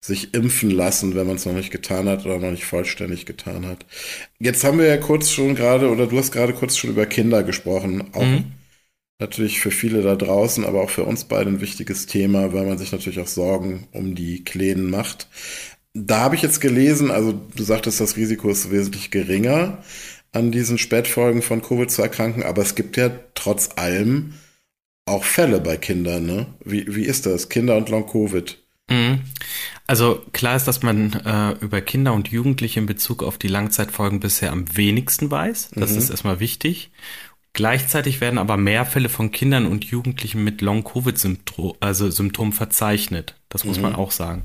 sich 0.00 0.32
impfen 0.32 0.70
lassen, 0.70 1.16
wenn 1.16 1.26
man 1.26 1.34
es 1.34 1.44
noch 1.44 1.54
nicht 1.54 1.72
getan 1.72 2.08
hat 2.08 2.24
oder 2.24 2.38
noch 2.38 2.52
nicht 2.52 2.66
vollständig 2.66 3.26
getan 3.26 3.66
hat. 3.66 3.84
Jetzt 4.38 4.62
haben 4.62 4.78
wir 4.78 4.86
ja 4.86 4.96
kurz 4.96 5.30
schon 5.30 5.56
gerade, 5.56 5.90
oder 5.90 6.06
du 6.06 6.16
hast 6.16 6.30
gerade 6.30 6.52
kurz 6.52 6.76
schon 6.76 6.90
über 6.90 7.06
Kinder 7.06 7.42
gesprochen. 7.42 8.04
Auch 8.12 8.22
mhm. 8.22 8.52
natürlich 9.18 9.58
für 9.58 9.72
viele 9.72 10.02
da 10.02 10.14
draußen, 10.14 10.64
aber 10.64 10.82
auch 10.82 10.90
für 10.90 11.02
uns 11.02 11.24
beide 11.24 11.50
ein 11.50 11.60
wichtiges 11.60 12.06
Thema, 12.06 12.52
weil 12.52 12.64
man 12.64 12.78
sich 12.78 12.92
natürlich 12.92 13.18
auch 13.18 13.26
Sorgen 13.26 13.88
um 13.90 14.14
die 14.14 14.44
Kleinen 14.44 14.88
macht. 14.88 15.26
Da 15.98 16.20
habe 16.20 16.34
ich 16.34 16.42
jetzt 16.42 16.60
gelesen, 16.60 17.10
also 17.10 17.32
du 17.32 17.62
sagtest, 17.62 18.00
das 18.00 18.16
Risiko 18.16 18.50
ist 18.50 18.70
wesentlich 18.70 19.10
geringer, 19.10 19.82
an 20.32 20.52
diesen 20.52 20.76
Spätfolgen 20.76 21.40
von 21.40 21.62
Covid 21.62 21.90
zu 21.90 22.02
erkranken, 22.02 22.42
aber 22.42 22.60
es 22.60 22.74
gibt 22.74 22.98
ja 22.98 23.10
trotz 23.34 23.70
allem 23.76 24.34
auch 25.06 25.24
Fälle 25.24 25.60
bei 25.60 25.78
Kindern, 25.78 26.26
ne? 26.26 26.46
Wie, 26.64 26.94
wie 26.94 27.04
ist 27.04 27.24
das? 27.24 27.48
Kinder 27.48 27.76
und 27.76 27.88
Long-Covid? 27.88 28.58
Mhm. 28.90 29.20
Also 29.86 30.22
klar 30.32 30.56
ist, 30.56 30.68
dass 30.68 30.82
man 30.82 31.12
äh, 31.12 31.52
über 31.64 31.80
Kinder 31.80 32.12
und 32.12 32.28
Jugendliche 32.28 32.80
in 32.80 32.86
Bezug 32.86 33.22
auf 33.22 33.38
die 33.38 33.48
Langzeitfolgen 33.48 34.20
bisher 34.20 34.52
am 34.52 34.76
wenigsten 34.76 35.30
weiß. 35.30 35.70
Das 35.76 35.92
mhm. 35.92 35.98
ist 35.98 36.10
erstmal 36.10 36.40
wichtig. 36.40 36.90
Gleichzeitig 37.52 38.20
werden 38.20 38.38
aber 38.38 38.58
mehr 38.58 38.84
Fälle 38.84 39.08
von 39.08 39.30
Kindern 39.30 39.64
und 39.64 39.84
Jugendlichen 39.84 40.44
mit 40.44 40.60
Long-Covid-Symptomen 40.60 41.76
also 41.80 42.10
Symptomen 42.10 42.52
verzeichnet. 42.52 43.36
Das 43.48 43.64
muss 43.64 43.78
mhm. 43.78 43.84
man 43.84 43.94
auch 43.94 44.10
sagen. 44.10 44.44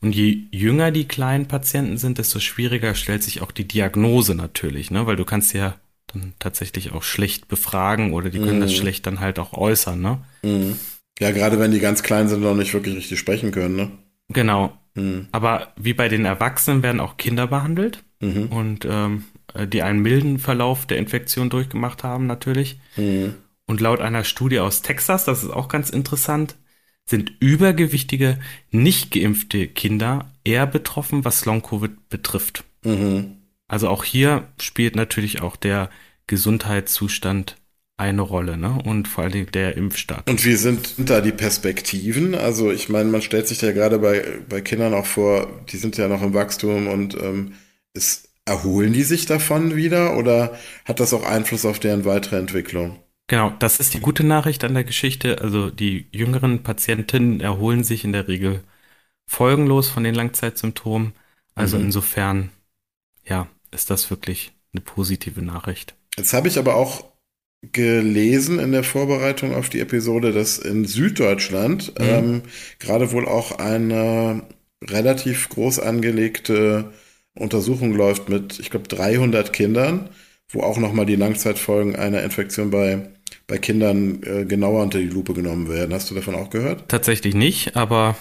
Und 0.00 0.14
je 0.14 0.44
jünger 0.50 0.90
die 0.90 1.08
kleinen 1.08 1.46
Patienten 1.46 1.98
sind, 1.98 2.18
desto 2.18 2.40
schwieriger 2.40 2.94
stellt 2.94 3.22
sich 3.22 3.40
auch 3.42 3.52
die 3.52 3.66
Diagnose 3.66 4.34
natürlich, 4.34 4.90
ne? 4.90 5.06
Weil 5.06 5.16
du 5.16 5.24
kannst 5.24 5.54
ja 5.54 5.76
dann 6.06 6.34
tatsächlich 6.38 6.92
auch 6.92 7.02
schlecht 7.02 7.48
befragen 7.48 8.12
oder 8.12 8.30
die 8.30 8.38
können 8.38 8.58
mhm. 8.58 8.62
das 8.62 8.74
schlecht 8.74 9.06
dann 9.06 9.20
halt 9.20 9.38
auch 9.38 9.52
äußern, 9.52 10.00
ne? 10.00 10.18
Mhm. 10.42 10.76
Ja, 11.18 11.30
gerade 11.30 11.58
wenn 11.58 11.70
die 11.70 11.80
ganz 11.80 12.02
klein 12.02 12.28
sind 12.28 12.38
und 12.38 12.44
noch 12.44 12.54
nicht 12.54 12.74
wirklich 12.74 12.96
richtig 12.96 13.18
sprechen 13.18 13.50
können, 13.50 13.76
ne? 13.76 13.90
Genau. 14.28 14.76
Mhm. 14.94 15.28
Aber 15.32 15.72
wie 15.76 15.94
bei 15.94 16.08
den 16.08 16.24
Erwachsenen 16.24 16.82
werden 16.82 17.00
auch 17.00 17.16
Kinder 17.16 17.46
behandelt 17.46 18.04
mhm. 18.20 18.46
und 18.46 18.86
ähm, 18.88 19.24
die 19.68 19.82
einen 19.82 20.00
milden 20.00 20.38
Verlauf 20.38 20.86
der 20.86 20.98
Infektion 20.98 21.50
durchgemacht 21.50 22.02
haben 22.04 22.26
natürlich. 22.26 22.78
Mhm. 22.96 23.34
Und 23.66 23.80
laut 23.80 24.00
einer 24.00 24.24
Studie 24.24 24.58
aus 24.58 24.82
Texas, 24.82 25.24
das 25.24 25.42
ist 25.42 25.50
auch 25.50 25.68
ganz 25.68 25.88
interessant, 25.88 26.56
sind 27.06 27.32
übergewichtige, 27.40 28.38
nicht 28.70 29.10
geimpfte 29.10 29.68
Kinder 29.68 30.32
eher 30.44 30.66
betroffen, 30.66 31.24
was 31.24 31.44
Long-Covid 31.44 32.08
betrifft. 32.08 32.64
Mhm. 32.84 33.36
Also 33.68 33.88
auch 33.88 34.04
hier 34.04 34.48
spielt 34.60 34.96
natürlich 34.96 35.42
auch 35.42 35.56
der 35.56 35.90
Gesundheitszustand 36.26 37.56
eine 37.96 38.22
Rolle, 38.22 38.56
ne? 38.56 38.78
Und 38.84 39.06
vor 39.06 39.24
allem 39.24 39.50
der 39.52 39.76
Impfstatus. 39.76 40.24
Und 40.26 40.44
wie 40.44 40.56
sind 40.56 40.94
da 40.98 41.20
die 41.20 41.32
Perspektiven? 41.32 42.34
Also 42.34 42.72
ich 42.72 42.88
meine, 42.88 43.08
man 43.10 43.22
stellt 43.22 43.46
sich 43.46 43.60
ja 43.60 43.72
gerade 43.72 43.98
bei, 43.98 44.24
bei 44.48 44.60
Kindern 44.60 44.94
auch 44.94 45.06
vor, 45.06 45.64
die 45.70 45.76
sind 45.76 45.96
ja 45.96 46.08
noch 46.08 46.22
im 46.22 46.34
Wachstum 46.34 46.88
und 46.88 47.14
ähm, 47.14 47.54
ist, 47.92 48.30
erholen 48.46 48.92
die 48.92 49.04
sich 49.04 49.26
davon 49.26 49.76
wieder 49.76 50.16
oder 50.16 50.58
hat 50.84 50.98
das 50.98 51.14
auch 51.14 51.24
Einfluss 51.24 51.64
auf 51.64 51.78
deren 51.78 52.04
weitere 52.04 52.36
Entwicklung? 52.36 52.98
Genau, 53.26 53.50
das 53.58 53.80
ist 53.80 53.94
die 53.94 54.00
gute 54.00 54.24
Nachricht 54.24 54.64
an 54.64 54.74
der 54.74 54.84
Geschichte. 54.84 55.40
Also 55.40 55.70
die 55.70 56.06
jüngeren 56.12 56.62
Patientinnen 56.62 57.40
erholen 57.40 57.82
sich 57.82 58.04
in 58.04 58.12
der 58.12 58.28
Regel 58.28 58.62
folgenlos 59.26 59.88
von 59.88 60.04
den 60.04 60.14
Langzeitsymptomen. 60.14 61.14
Also 61.54 61.78
mhm. 61.78 61.86
insofern, 61.86 62.50
ja, 63.24 63.48
ist 63.70 63.90
das 63.90 64.10
wirklich 64.10 64.52
eine 64.72 64.82
positive 64.82 65.40
Nachricht. 65.40 65.94
Jetzt 66.16 66.32
habe 66.34 66.48
ich 66.48 66.58
aber 66.58 66.76
auch 66.76 67.04
gelesen 67.72 68.58
in 68.58 68.72
der 68.72 68.84
Vorbereitung 68.84 69.54
auf 69.54 69.70
die 69.70 69.80
Episode, 69.80 70.32
dass 70.32 70.58
in 70.58 70.84
Süddeutschland 70.84 71.98
mhm. 71.98 72.04
ähm, 72.06 72.42
gerade 72.78 73.12
wohl 73.12 73.26
auch 73.26 73.52
eine 73.58 74.42
relativ 74.82 75.48
groß 75.48 75.78
angelegte 75.78 76.92
Untersuchung 77.34 77.94
läuft 77.94 78.28
mit, 78.28 78.58
ich 78.58 78.70
glaube, 78.70 78.88
300 78.88 79.52
Kindern, 79.52 80.10
wo 80.48 80.60
auch 80.60 80.76
nochmal 80.76 81.06
die 81.06 81.16
Langzeitfolgen 81.16 81.96
einer 81.96 82.22
Infektion 82.22 82.70
bei 82.70 83.13
bei 83.46 83.58
Kindern 83.58 84.22
äh, 84.22 84.44
genauer 84.44 84.82
unter 84.82 84.98
die 84.98 85.08
Lupe 85.08 85.34
genommen 85.34 85.68
werden. 85.68 85.94
Hast 85.94 86.10
du 86.10 86.14
davon 86.14 86.34
auch 86.34 86.50
gehört? 86.50 86.88
Tatsächlich 86.88 87.34
nicht, 87.34 87.76
aber 87.76 88.16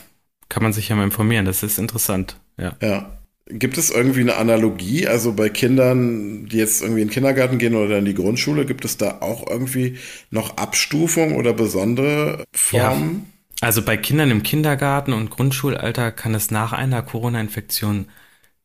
kann 0.50 0.64
man 0.64 0.74
sich 0.74 0.90
ja 0.90 0.96
mal 0.96 1.04
informieren. 1.04 1.46
Das 1.46 1.64
ist 1.64 1.80
interessant. 1.80 2.40
Ja. 2.58 2.76
Ja. 2.82 3.18
Gibt 3.48 3.78
es 3.78 3.90
irgendwie 3.90 4.22
eine 4.22 4.38
Analogie? 4.38 5.06
Also 5.06 5.34
bei 5.34 5.50
Kindern, 5.50 6.46
die 6.46 6.58
jetzt 6.58 6.82
irgendwie 6.82 7.02
in 7.02 7.08
den 7.10 7.14
Kindergarten 7.14 7.58
gehen 7.58 7.76
oder 7.76 7.98
in 7.98 8.06
die 8.06 8.14
Grundschule, 8.14 8.66
gibt 8.66 8.86
es 8.86 8.96
da 8.96 9.18
auch 9.20 9.50
irgendwie 9.50 9.98
noch 10.32 10.56
Abstufung 10.58 11.36
oder 11.36 11.54
besondere 11.54 12.46
Formen? 12.54 13.26
Ja. 13.60 13.68
Also 13.68 13.82
bei 13.82 13.98
Kindern 13.98 14.32
im 14.32 14.44
Kindergarten 14.44 15.12
und 15.12 15.30
Grundschulalter 15.30 16.12
kann 16.12 16.36
es 16.36 16.52
nach 16.52 16.72
einer 16.72 17.02
Corona-Infektion 17.02 18.08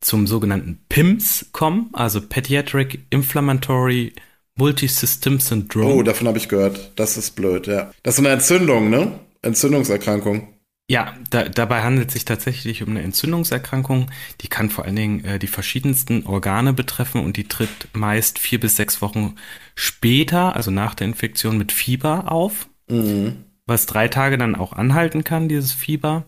zum 0.00 0.26
sogenannten 0.26 0.78
PIMS 0.88 1.50
kommen, 1.52 1.90
also 1.92 2.20
Pediatric 2.20 3.00
Inflammatory 3.10 4.12
Multisystem 4.58 5.40
Syndrome. 5.40 5.94
Oh, 5.94 6.02
davon 6.02 6.28
habe 6.28 6.38
ich 6.38 6.48
gehört. 6.48 6.92
Das 6.96 7.16
ist 7.16 7.36
blöd, 7.36 7.66
ja. 7.66 7.90
Das 8.02 8.14
ist 8.14 8.20
eine 8.20 8.30
Entzündung, 8.30 8.90
ne? 8.90 9.18
Entzündungserkrankung. 9.42 10.48
Ja, 10.90 11.14
da, 11.28 11.44
dabei 11.44 11.82
handelt 11.82 12.08
es 12.08 12.14
sich 12.14 12.24
tatsächlich 12.24 12.82
um 12.82 12.90
eine 12.90 13.02
Entzündungserkrankung. 13.02 14.10
Die 14.40 14.48
kann 14.48 14.70
vor 14.70 14.86
allen 14.86 14.96
Dingen 14.96 15.24
äh, 15.24 15.38
die 15.38 15.46
verschiedensten 15.46 16.26
Organe 16.26 16.72
betreffen 16.72 17.22
und 17.24 17.36
die 17.36 17.46
tritt 17.46 17.88
meist 17.92 18.38
vier 18.38 18.58
bis 18.58 18.76
sechs 18.76 19.02
Wochen 19.02 19.34
später, 19.74 20.56
also 20.56 20.70
nach 20.70 20.94
der 20.94 21.06
Infektion, 21.06 21.58
mit 21.58 21.72
Fieber 21.72 22.32
auf, 22.32 22.68
mhm. 22.88 23.44
was 23.66 23.84
drei 23.84 24.08
Tage 24.08 24.38
dann 24.38 24.54
auch 24.54 24.72
anhalten 24.72 25.24
kann, 25.24 25.48
dieses 25.48 25.72
Fieber. 25.72 26.24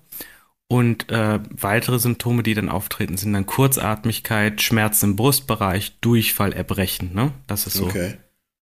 Und 0.70 1.10
äh, 1.10 1.40
weitere 1.50 1.98
Symptome, 1.98 2.44
die 2.44 2.54
dann 2.54 2.68
auftreten, 2.68 3.16
sind 3.16 3.32
dann 3.32 3.44
Kurzatmigkeit, 3.44 4.62
Schmerzen 4.62 5.06
im 5.06 5.16
Brustbereich, 5.16 5.98
Durchfall, 6.00 6.52
Erbrechen. 6.52 7.12
Ne? 7.12 7.32
Das 7.48 7.66
ist 7.66 7.74
so. 7.74 7.86
Okay. 7.86 8.18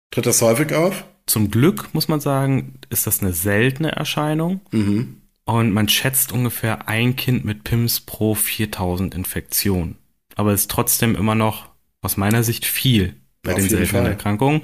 Tritt 0.09 0.25
das 0.25 0.41
häufig 0.41 0.73
auf? 0.73 1.05
Zum 1.27 1.51
Glück, 1.51 1.93
muss 1.93 2.07
man 2.07 2.19
sagen, 2.19 2.79
ist 2.89 3.05
das 3.05 3.21
eine 3.21 3.31
seltene 3.31 3.91
Erscheinung. 3.91 4.61
Mhm. 4.71 5.21
Und 5.45 5.71
man 5.71 5.87
schätzt 5.87 6.31
ungefähr 6.31 6.87
ein 6.87 7.15
Kind 7.15 7.45
mit 7.45 7.63
PIMS 7.63 7.99
pro 7.99 8.33
4000 8.33 9.13
Infektionen. 9.13 9.97
Aber 10.33 10.51
es 10.51 10.61
ist 10.61 10.71
trotzdem 10.71 11.15
immer 11.15 11.35
noch 11.35 11.69
aus 12.01 12.17
meiner 12.17 12.41
Sicht 12.41 12.65
viel 12.65 13.17
bei 13.43 13.51
Auf 13.51 13.59
den 13.59 13.69
seltenen 13.69 14.07
Erkrankungen. 14.07 14.63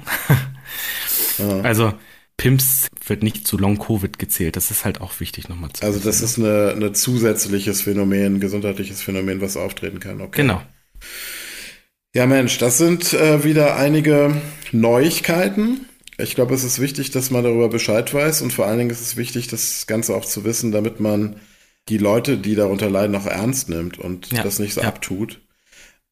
ja. 1.38 1.60
Also 1.60 1.92
PIMS 2.40 2.88
wird 3.06 3.22
nicht 3.22 3.46
zu 3.46 3.58
Long-Covid 3.58 4.18
gezählt. 4.18 4.56
Das 4.56 4.70
ist 4.70 4.86
halt 4.86 5.02
auch 5.02 5.20
wichtig 5.20 5.50
nochmal 5.50 5.70
zu 5.74 5.82
Also 5.82 5.98
das 5.98 6.22
wissen. 6.22 6.24
ist 6.24 6.38
eine, 6.38 6.72
eine 6.72 6.92
zusätzliches 6.92 7.82
Phänomen, 7.82 8.40
gesundheitliches 8.40 9.02
Phänomen, 9.02 9.42
was 9.42 9.58
auftreten 9.58 10.00
kann. 10.00 10.22
Okay. 10.22 10.40
Genau. 10.40 10.62
Ja, 12.14 12.24
Mensch, 12.24 12.56
das 12.56 12.78
sind 12.78 13.12
äh, 13.12 13.44
wieder 13.44 13.76
einige 13.76 14.34
Neuigkeiten. 14.72 15.84
Ich 16.16 16.34
glaube, 16.34 16.54
es 16.54 16.64
ist 16.64 16.80
wichtig, 16.80 17.10
dass 17.10 17.30
man 17.30 17.44
darüber 17.44 17.68
Bescheid 17.68 18.12
weiß 18.12 18.40
und 18.40 18.54
vor 18.54 18.66
allen 18.66 18.78
Dingen 18.78 18.90
ist 18.90 19.02
es 19.02 19.18
wichtig, 19.18 19.48
das 19.48 19.86
Ganze 19.86 20.14
auch 20.14 20.24
zu 20.24 20.42
wissen, 20.42 20.72
damit 20.72 20.98
man 20.98 21.36
die 21.90 21.98
Leute, 21.98 22.38
die 22.38 22.54
darunter 22.54 22.88
leiden, 22.88 23.16
auch 23.16 23.26
ernst 23.26 23.68
nimmt 23.68 23.98
und 23.98 24.32
ja, 24.32 24.42
das 24.42 24.58
nicht 24.58 24.72
so 24.72 24.80
ja. 24.80 24.88
abtut. 24.88 25.42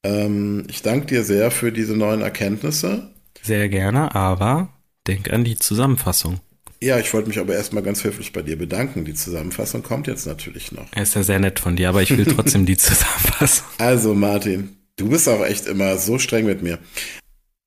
Ähm, 0.02 0.66
ich 0.68 0.82
danke 0.82 1.06
dir 1.06 1.24
sehr 1.24 1.50
für 1.50 1.72
diese 1.72 1.96
neuen 1.96 2.20
Erkenntnisse. 2.20 3.14
Sehr 3.42 3.70
gerne, 3.70 4.14
aber 4.14 4.77
Denk 5.08 5.32
an 5.32 5.42
die 5.42 5.56
Zusammenfassung. 5.56 6.40
Ja, 6.80 6.98
ich 6.98 7.12
wollte 7.12 7.28
mich 7.28 7.40
aber 7.40 7.54
erstmal 7.54 7.82
ganz 7.82 8.04
höflich 8.04 8.32
bei 8.32 8.42
dir 8.42 8.56
bedanken. 8.56 9.04
Die 9.04 9.14
Zusammenfassung 9.14 9.82
kommt 9.82 10.06
jetzt 10.06 10.26
natürlich 10.26 10.70
noch. 10.70 10.86
Er 10.92 11.02
ist 11.02 11.14
ja 11.14 11.24
sehr 11.24 11.40
nett 11.40 11.58
von 11.58 11.74
dir, 11.74 11.88
aber 11.88 12.02
ich 12.02 12.16
will 12.16 12.24
trotzdem 12.36 12.66
die 12.66 12.76
Zusammenfassung. 12.76 13.66
Also 13.78 14.14
Martin, 14.14 14.76
du 14.96 15.08
bist 15.08 15.28
auch 15.28 15.44
echt 15.44 15.66
immer 15.66 15.96
so 15.96 16.18
streng 16.18 16.46
mit 16.46 16.62
mir. 16.62 16.78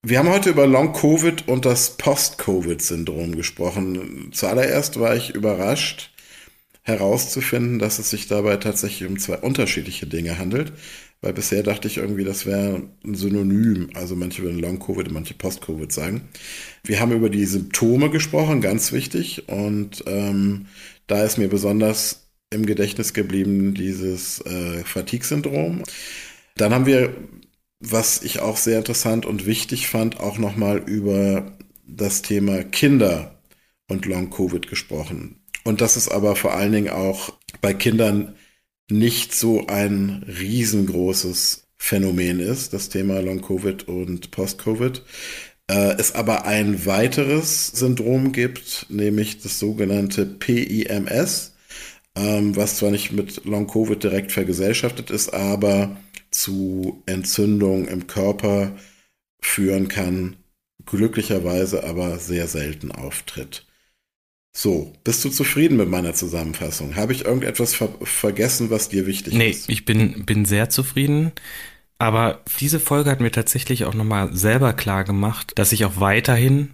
Wir 0.03 0.19
haben 0.19 0.29
heute 0.29 0.49
über 0.49 0.65
Long-Covid 0.65 1.47
und 1.47 1.65
das 1.65 1.97
Post-Covid-Syndrom 1.97 3.35
gesprochen. 3.35 4.29
Zuallererst 4.31 4.99
war 4.99 5.15
ich 5.15 5.35
überrascht 5.35 6.11
herauszufinden, 6.83 7.77
dass 7.79 7.99
es 7.99 8.09
sich 8.09 8.27
dabei 8.27 8.57
tatsächlich 8.57 9.07
um 9.07 9.19
zwei 9.19 9.37
unterschiedliche 9.37 10.07
Dinge 10.07 10.39
handelt. 10.39 10.73
Weil 11.21 11.33
bisher 11.33 11.61
dachte 11.61 11.87
ich 11.87 11.97
irgendwie, 11.97 12.23
das 12.23 12.47
wäre 12.47 12.81
ein 13.05 13.13
Synonym. 13.15 13.91
Also 13.93 14.15
manche 14.15 14.41
würden 14.41 14.59
Long-Covid, 14.59 15.11
manche 15.11 15.35
Post-Covid 15.35 15.91
sagen. 15.91 16.29
Wir 16.83 16.99
haben 16.99 17.11
über 17.11 17.29
die 17.29 17.45
Symptome 17.45 18.09
gesprochen, 18.09 18.59
ganz 18.59 18.91
wichtig. 18.91 19.47
Und 19.47 20.03
ähm, 20.07 20.65
da 21.05 21.23
ist 21.23 21.37
mir 21.37 21.47
besonders 21.47 22.27
im 22.49 22.65
Gedächtnis 22.65 23.13
geblieben 23.13 23.75
dieses 23.75 24.41
äh, 24.41 24.83
Fatigue-Syndrom. 24.83 25.83
Dann 26.55 26.73
haben 26.73 26.87
wir, 26.87 27.13
was 27.79 28.23
ich 28.23 28.39
auch 28.39 28.57
sehr 28.57 28.79
interessant 28.79 29.25
und 29.27 29.45
wichtig 29.45 29.87
fand, 29.87 30.19
auch 30.19 30.39
nochmal 30.39 30.79
über 30.79 31.55
das 31.85 32.23
Thema 32.23 32.63
Kinder 32.63 33.39
und 33.87 34.05
Long-Covid 34.07 34.67
gesprochen. 34.67 35.35
Und 35.63 35.81
das 35.81 35.97
ist 35.97 36.09
aber 36.09 36.35
vor 36.35 36.53
allen 36.55 36.71
Dingen 36.71 36.89
auch 36.89 37.33
bei 37.61 37.75
Kindern 37.75 38.35
nicht 38.91 39.33
so 39.33 39.67
ein 39.67 40.23
riesengroßes 40.27 41.67
Phänomen 41.77 42.39
ist, 42.39 42.73
das 42.73 42.89
Thema 42.89 43.21
Long-Covid 43.21 43.87
und 43.87 44.29
Post-Covid. 44.31 45.01
Äh, 45.67 45.95
es 45.97 46.13
aber 46.13 46.45
ein 46.45 46.85
weiteres 46.85 47.67
Syndrom 47.67 48.31
gibt, 48.33 48.85
nämlich 48.89 49.41
das 49.41 49.57
sogenannte 49.57 50.25
PIMS, 50.25 51.55
ähm, 52.15 52.55
was 52.55 52.77
zwar 52.77 52.91
nicht 52.91 53.11
mit 53.11 53.45
Long-Covid 53.45 54.03
direkt 54.03 54.31
vergesellschaftet 54.31 55.09
ist, 55.09 55.33
aber 55.33 55.97
zu 56.29 57.01
Entzündungen 57.05 57.87
im 57.87 58.07
Körper 58.07 58.75
führen 59.41 59.87
kann, 59.87 60.35
glücklicherweise 60.85 61.83
aber 61.83 62.19
sehr 62.19 62.47
selten 62.47 62.91
auftritt. 62.91 63.65
So, 64.53 64.91
bist 65.03 65.23
du 65.23 65.29
zufrieden 65.29 65.77
mit 65.77 65.89
meiner 65.89 66.13
Zusammenfassung? 66.13 66.95
Habe 66.95 67.13
ich 67.13 67.25
irgendetwas 67.25 67.73
ver 67.73 67.89
vergessen, 68.01 68.69
was 68.69 68.89
dir 68.89 69.07
wichtig 69.07 69.33
nee, 69.33 69.49
ist? 69.49 69.67
Nee, 69.67 69.73
ich 69.73 69.85
bin, 69.85 70.25
bin 70.25 70.45
sehr 70.45 70.69
zufrieden. 70.69 71.31
Aber 71.97 72.41
diese 72.59 72.79
Folge 72.79 73.11
hat 73.11 73.21
mir 73.21 73.31
tatsächlich 73.31 73.85
auch 73.85 73.93
nochmal 73.93 74.35
selber 74.35 74.73
klar 74.73 75.03
gemacht, 75.03 75.53
dass 75.55 75.71
ich 75.71 75.85
auch 75.85 75.99
weiterhin 75.99 76.71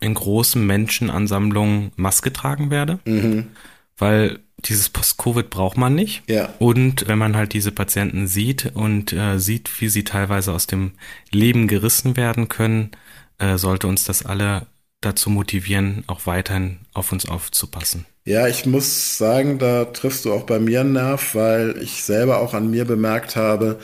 in 0.00 0.14
großen 0.14 0.66
Menschenansammlungen 0.66 1.92
Maske 1.96 2.32
tragen 2.32 2.70
werde. 2.70 2.98
Mhm. 3.04 3.48
Weil 3.96 4.40
dieses 4.58 4.88
Post-Covid 4.88 5.48
braucht 5.48 5.78
man 5.78 5.94
nicht. 5.94 6.22
Ja. 6.28 6.52
Und 6.58 7.06
wenn 7.08 7.18
man 7.18 7.36
halt 7.36 7.52
diese 7.52 7.72
Patienten 7.72 8.26
sieht 8.26 8.72
und 8.74 9.12
äh, 9.12 9.38
sieht, 9.38 9.70
wie 9.80 9.88
sie 9.88 10.04
teilweise 10.04 10.52
aus 10.52 10.66
dem 10.66 10.92
Leben 11.30 11.68
gerissen 11.68 12.16
werden 12.16 12.48
können, 12.48 12.90
äh, 13.38 13.56
sollte 13.56 13.86
uns 13.86 14.04
das 14.04 14.26
alle 14.26 14.66
dazu 15.00 15.30
motivieren, 15.30 16.04
auch 16.06 16.26
weiterhin 16.26 16.78
auf 16.92 17.12
uns 17.12 17.26
aufzupassen. 17.28 18.06
Ja, 18.24 18.46
ich 18.48 18.66
muss 18.66 19.16
sagen, 19.16 19.58
da 19.58 19.86
triffst 19.86 20.24
du 20.24 20.32
auch 20.32 20.44
bei 20.44 20.58
mir 20.58 20.80
einen 20.80 20.92
Nerv, 20.92 21.34
weil 21.34 21.80
ich 21.82 22.02
selber 22.02 22.40
auch 22.40 22.54
an 22.54 22.70
mir 22.70 22.84
bemerkt 22.84 23.34
habe, 23.34 23.78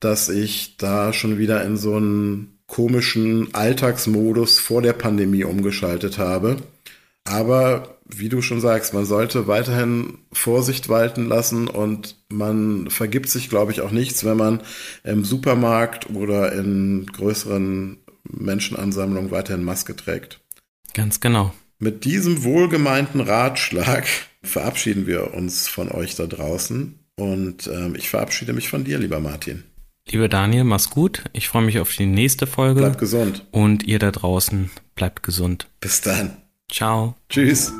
dass 0.00 0.28
ich 0.28 0.76
da 0.76 1.12
schon 1.12 1.38
wieder 1.38 1.64
in 1.64 1.76
so 1.76 1.96
einen 1.96 2.58
komischen 2.66 3.54
Alltagsmodus 3.54 4.58
vor 4.58 4.82
der 4.82 4.92
Pandemie 4.92 5.44
umgeschaltet 5.44 6.18
habe. 6.18 6.56
Aber 7.24 7.98
wie 8.08 8.28
du 8.28 8.40
schon 8.40 8.60
sagst, 8.60 8.94
man 8.94 9.04
sollte 9.04 9.46
weiterhin 9.46 10.18
Vorsicht 10.32 10.88
walten 10.88 11.28
lassen 11.28 11.68
und 11.68 12.16
man 12.28 12.88
vergibt 12.90 13.28
sich, 13.28 13.48
glaube 13.48 13.72
ich, 13.72 13.80
auch 13.80 13.90
nichts, 13.90 14.24
wenn 14.24 14.36
man 14.36 14.62
im 15.04 15.24
Supermarkt 15.24 16.10
oder 16.10 16.52
in 16.52 17.06
größeren 17.06 17.98
Menschenansammlungen 18.30 19.30
weiterhin 19.30 19.64
Maske 19.64 19.96
trägt. 19.96 20.40
Ganz 20.96 21.20
genau. 21.20 21.52
Mit 21.78 22.06
diesem 22.06 22.42
wohlgemeinten 22.42 23.20
Ratschlag 23.20 24.06
verabschieden 24.42 25.06
wir 25.06 25.34
uns 25.34 25.68
von 25.68 25.90
euch 25.92 26.14
da 26.14 26.26
draußen 26.26 26.98
und 27.16 27.66
ähm, 27.66 27.94
ich 27.96 28.08
verabschiede 28.08 28.54
mich 28.54 28.70
von 28.70 28.84
dir, 28.84 28.98
lieber 28.98 29.20
Martin. 29.20 29.64
Lieber 30.08 30.28
Daniel, 30.28 30.64
mach's 30.64 30.88
gut. 30.88 31.24
Ich 31.34 31.48
freue 31.48 31.64
mich 31.64 31.80
auf 31.80 31.94
die 31.94 32.06
nächste 32.06 32.46
Folge. 32.46 32.80
Bleibt 32.80 32.98
gesund. 32.98 33.44
Und 33.50 33.82
ihr 33.82 33.98
da 33.98 34.10
draußen 34.10 34.70
bleibt 34.94 35.22
gesund. 35.22 35.66
Bis 35.80 36.00
dann. 36.00 36.38
Ciao. 36.72 37.14
Tschüss. 37.28 37.74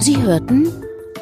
Sie 0.00 0.16
hörten 0.18 0.68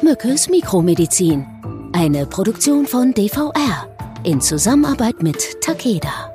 Mückes 0.03 0.49
Mikromedizin, 0.49 1.47
eine 1.93 2.27
Produktion 2.27 2.85
von 2.85 3.13
DVR 3.15 3.87
in 4.23 4.39
Zusammenarbeit 4.39 5.23
mit 5.23 5.61
Takeda. 5.61 6.30